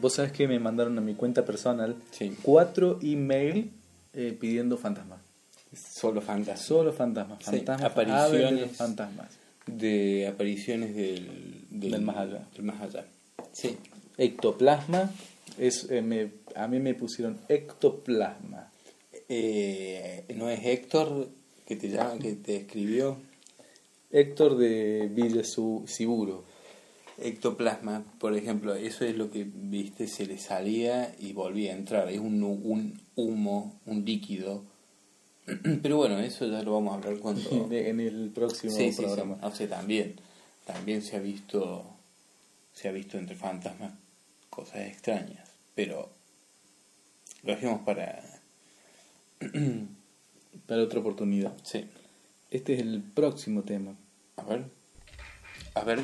Vos 0.00 0.14
sabés 0.14 0.32
que 0.32 0.48
me 0.48 0.58
mandaron 0.58 0.96
a 0.96 1.02
mi 1.02 1.14
cuenta 1.14 1.44
personal 1.44 1.94
Sí. 2.12 2.34
cuatro 2.42 2.98
email 3.02 3.70
eh, 4.14 4.34
pidiendo 4.40 4.78
fantasmas. 4.78 5.18
Solo 5.76 6.22
fantasmas. 6.22 6.64
Solo 6.66 6.92
fantasmas. 6.92 7.38
Sí, 7.40 7.56
Fantasmas. 7.58 7.90
apariciones. 7.90 8.76
fantasmas. 8.76 9.28
De 9.76 10.26
apariciones 10.26 10.94
del, 10.94 11.64
Del 11.70 12.00
más 12.02 12.16
allá. 12.16 12.46
Del 12.54 12.62
más 12.64 12.80
allá. 12.80 13.06
Sí. 13.52 13.76
Ectoplasma. 14.18 15.10
Es, 15.58 15.90
eh, 15.90 16.02
me- 16.02 16.30
a 16.54 16.66
mí 16.68 16.78
me 16.80 16.94
pusieron 16.94 17.38
ectoplasma. 17.48 18.70
Eh, 19.28 20.24
¿No 20.36 20.48
es 20.50 20.64
Héctor 20.64 21.28
que 21.66 21.76
te 21.76 21.88
llama, 21.88 22.18
que 22.18 22.32
te 22.34 22.56
escribió? 22.56 23.18
Héctor 24.10 24.56
de 24.58 25.08
Villa 25.12 25.42
Siburo. 25.44 26.44
Ectoplasma, 27.18 28.02
por 28.18 28.34
ejemplo, 28.36 28.74
eso 28.74 29.04
es 29.04 29.16
lo 29.16 29.30
que 29.30 29.44
viste, 29.44 30.06
se 30.08 30.26
le 30.26 30.38
salía 30.38 31.14
y 31.18 31.32
volvía 31.32 31.72
a 31.72 31.76
entrar. 31.76 32.08
Es 32.10 32.18
un, 32.18 32.42
un 32.42 33.00
humo, 33.14 33.78
un 33.86 34.04
líquido. 34.04 34.64
Pero 35.82 35.96
bueno, 35.96 36.18
eso 36.18 36.46
ya 36.46 36.62
lo 36.62 36.72
vamos 36.74 36.92
a 36.92 36.96
hablar 36.96 37.18
cuando. 37.20 37.48
De- 37.68 37.88
en 37.90 38.00
el 38.00 38.30
próximo 38.30 38.72
Sí, 38.72 38.86
sí, 38.86 38.92
sí. 38.92 39.02
programa. 39.02 39.38
O 39.42 39.50
sea, 39.50 39.68
también. 39.68 40.16
También 40.66 41.02
se 41.02 41.16
ha 41.16 41.20
visto. 41.20 41.84
Se 42.72 42.88
ha 42.88 42.92
visto 42.92 43.18
entre 43.18 43.36
fantasmas 43.36 43.92
cosas 44.48 44.86
extrañas. 44.88 45.48
Pero. 45.74 46.10
Lo 47.42 47.52
dejemos 47.54 47.80
para. 47.82 48.22
Para 50.66 50.82
otra 50.82 51.00
oportunidad. 51.00 51.52
Sí. 51.62 51.88
Este 52.50 52.74
es 52.74 52.80
el 52.80 53.02
próximo 53.02 53.62
tema. 53.62 53.94
A 54.36 54.42
ver. 54.42 54.64
A 55.74 55.82
ver. 55.84 56.00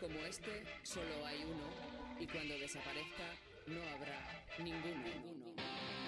Como 0.00 0.18
este 0.20 0.64
solo 0.82 1.26
hay 1.26 1.44
uno 1.44 1.68
y 2.18 2.26
cuando 2.26 2.58
desaparezca 2.58 3.24
no 3.66 3.82
habrá 3.90 4.46
ninguno. 4.58 5.04
Nuestra 5.04 5.99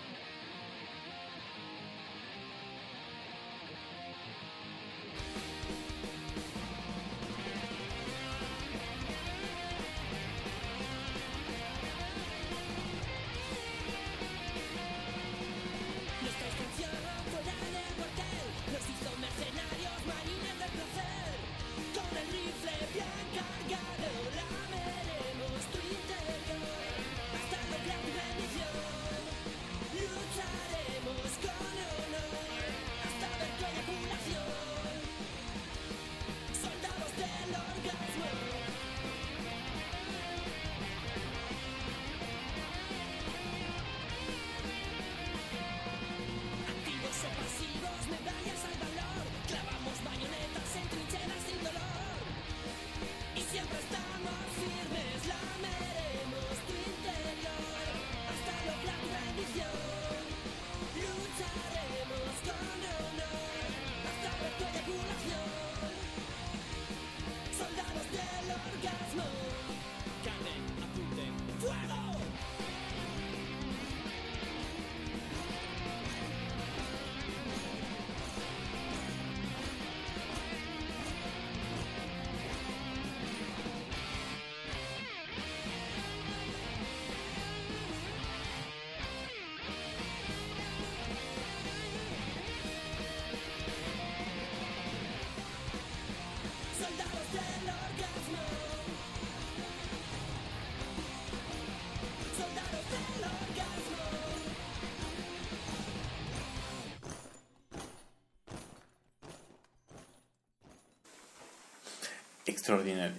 extraordinario. 112.73 113.17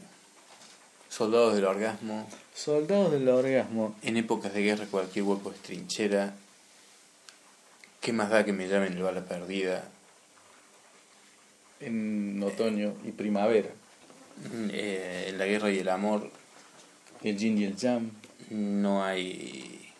Soldados 1.09 1.55
del 1.55 1.65
orgasmo. 1.65 2.27
Soldados 2.55 3.11
del 3.11 3.29
orgasmo. 3.29 3.95
En 4.01 4.17
épocas 4.17 4.53
de 4.53 4.63
guerra 4.63 4.85
cualquier 4.87 5.25
hueco 5.25 5.51
es 5.51 5.59
trinchera. 5.59 6.33
¿Qué 8.01 8.13
más 8.13 8.29
da 8.29 8.43
que 8.43 8.53
me 8.53 8.67
llamen 8.67 8.93
el 8.93 9.03
bala 9.03 9.23
perdida? 9.23 9.83
En 11.79 12.41
otoño 12.43 12.95
y 13.03 13.11
primavera. 13.11 13.69
Eh, 14.71 15.27
en 15.29 15.37
la 15.37 15.45
guerra 15.45 15.69
y 15.69 15.77
el 15.77 15.89
amor 15.89 16.31
El 17.21 17.37
yin 17.37 17.55
y 17.59 17.65
el 17.65 17.77
jam. 17.77 18.09
no 18.49 19.05
hay 19.05 19.93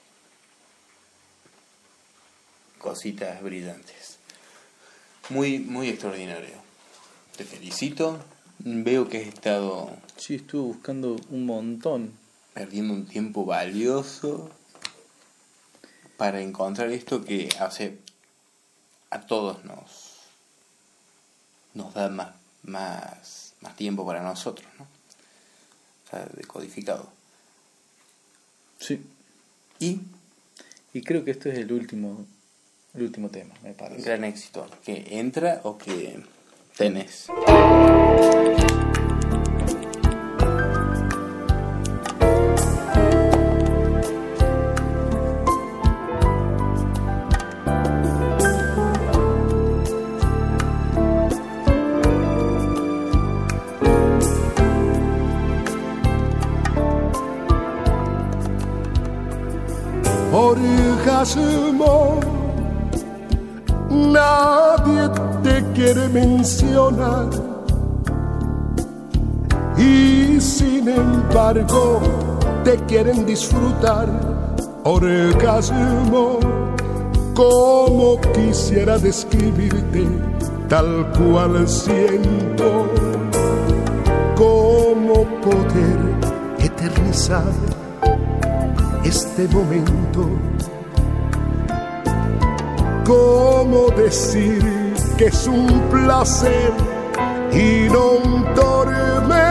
cositas 2.79 3.41
brillantes. 3.43 4.17
Muy, 5.29 5.59
muy 5.59 5.89
extraordinario. 5.89 6.55
Te 7.37 7.45
felicito. 7.45 8.19
Veo 8.59 9.07
que 9.09 9.17
has 9.21 9.27
estado 9.27 9.89
Sí, 10.17 10.35
estuve 10.35 10.61
buscando 10.61 11.15
un 11.29 11.45
montón. 11.45 12.13
perdiendo 12.53 12.93
un 12.93 13.05
tiempo 13.05 13.45
valioso 13.45 14.49
para 16.17 16.39
encontrar 16.41 16.89
esto 16.91 17.25
que 17.25 17.49
hace 17.59 17.97
a 19.09 19.21
todos 19.21 19.65
nos 19.65 20.19
nos 21.73 21.93
da 21.93 22.09
más 22.09 22.35
más 22.63 23.53
más 23.61 23.75
tiempo 23.75 24.05
para 24.05 24.21
nosotros, 24.21 24.67
¿no? 24.77 24.83
O 24.83 26.09
sea, 26.09 26.25
decodificado. 26.35 27.09
Sí. 28.79 29.03
Y 29.79 29.99
Y 30.93 31.01
creo 31.01 31.25
que 31.25 31.31
este 31.31 31.51
es 31.51 31.57
el 31.57 31.71
último, 31.71 32.25
el 32.93 33.03
último 33.03 33.29
tema, 33.29 33.55
me 33.63 33.73
parece. 33.73 34.03
gran 34.03 34.23
éxito, 34.23 34.67
que 34.85 35.17
entra 35.19 35.61
o 35.63 35.77
que 35.77 36.23
tenés. 36.77 37.29
Χωρί 60.31 60.83
Nadie 63.93 65.07
te 65.43 65.63
quiere 65.73 66.09
mencionar. 66.09 67.29
Y 69.77 70.41
sin 70.41 70.89
embargo 70.89 72.01
te 72.63 72.75
quieren 72.87 73.25
disfrutar. 73.25 74.09
Orgasmo, 74.83 76.39
como 77.35 78.19
quisiera 78.33 78.97
describirte 78.97 80.07
tal 80.67 81.07
cual 81.11 81.67
siento. 81.67 82.87
Cómo 84.35 85.25
poder 85.41 85.99
eternizar 86.57 87.51
este 89.03 89.47
momento. 89.49 90.29
¿Cómo 93.05 93.89
decir 93.97 94.63
que 95.17 95.25
es 95.25 95.45
un 95.47 95.67
placer 95.91 96.71
y 97.51 97.89
no 97.91 98.11
un 98.13 98.45
tormento? 98.55 99.43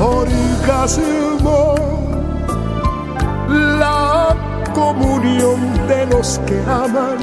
Orgasmo, 0.00 1.74
la 3.48 4.36
comunión 4.74 5.86
de 5.86 6.06
los 6.06 6.40
que 6.40 6.60
aman 6.68 7.18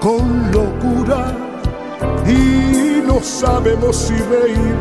con 0.00 0.50
locura 0.50 1.26
y 2.26 3.00
no 3.06 3.20
sabemos 3.22 3.96
si 3.96 4.14
reír 4.14 4.74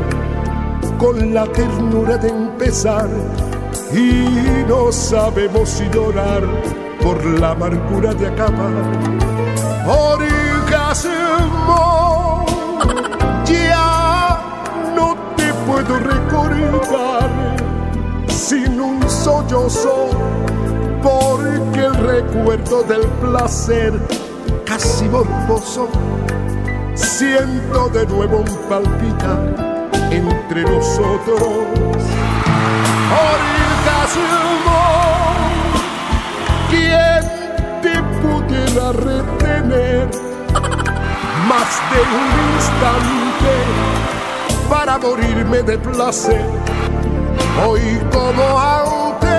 con 0.97 1.36
la 1.36 1.45
ternura 1.45 2.17
de 2.17 2.30
empezar 2.30 3.08
y 3.93 4.65
no 4.67 4.91
sabemos 4.91 5.69
si 5.69 5.89
llorar 5.89 6.43
por 7.01 7.23
la 7.25 7.51
amargura 7.51 8.13
de 8.13 8.27
acabar. 8.27 8.71
Orgasmo, 9.88 11.15
ya 13.45 14.39
no 14.95 15.15
te 15.36 15.54
puedo 15.65 15.99
recordar 15.99 17.30
sin 18.27 18.80
un 18.80 19.10
sollozo, 19.10 20.10
porque 21.01 21.80
el 21.86 21.95
recuerdo 21.95 22.84
del 22.84 23.08
placer 23.21 23.93
casi 24.65 25.06
morboso 25.10 25.89
siento 26.95 27.89
de 27.89 28.06
nuevo 28.06 28.38
un 28.38 28.69
palpitar 28.69 29.82
entre 30.12 30.63
nosotros. 30.63 31.41
Orgasmo, 33.12 33.71
¿quién 36.70 37.22
te 37.82 37.96
pudiera 38.22 38.91
retener 38.91 40.08
más 41.50 41.70
de 41.89 42.00
un 42.20 42.30
instante 42.56 43.54
para 44.70 44.98
morirme 44.98 45.62
de 45.63 45.78
placer? 45.78 46.46
Hoy 47.65 48.00
como 48.12 48.60
antes 48.60 49.32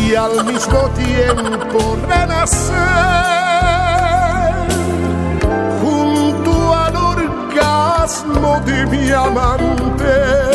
y 0.00 0.14
al 0.14 0.44
mismo 0.44 0.90
tiempo 0.96 1.96
renacer 2.08 2.78
junto 5.82 6.74
al 6.74 6.96
orgasmo 6.96 8.60
de 8.64 8.86
mi 8.86 9.10
amante. 9.10 10.47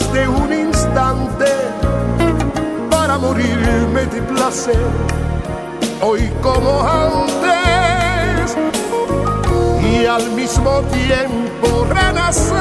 De 0.00 0.26
un 0.26 0.50
instante 0.50 1.44
para 2.90 3.18
morirme 3.18 4.06
de 4.06 4.22
placer? 4.22 4.74
Hoy 6.00 6.32
como 6.40 6.82
antes 6.82 8.56
y 9.84 10.06
al 10.06 10.30
mismo 10.30 10.80
tiempo 10.92 11.86
renacer 11.90 12.54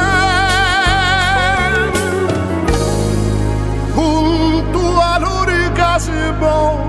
junto 3.96 5.02
al 5.02 5.24
orgasmo 5.24 6.82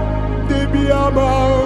de 0.49 0.67
mi 0.67 0.91
amante. 0.91 1.62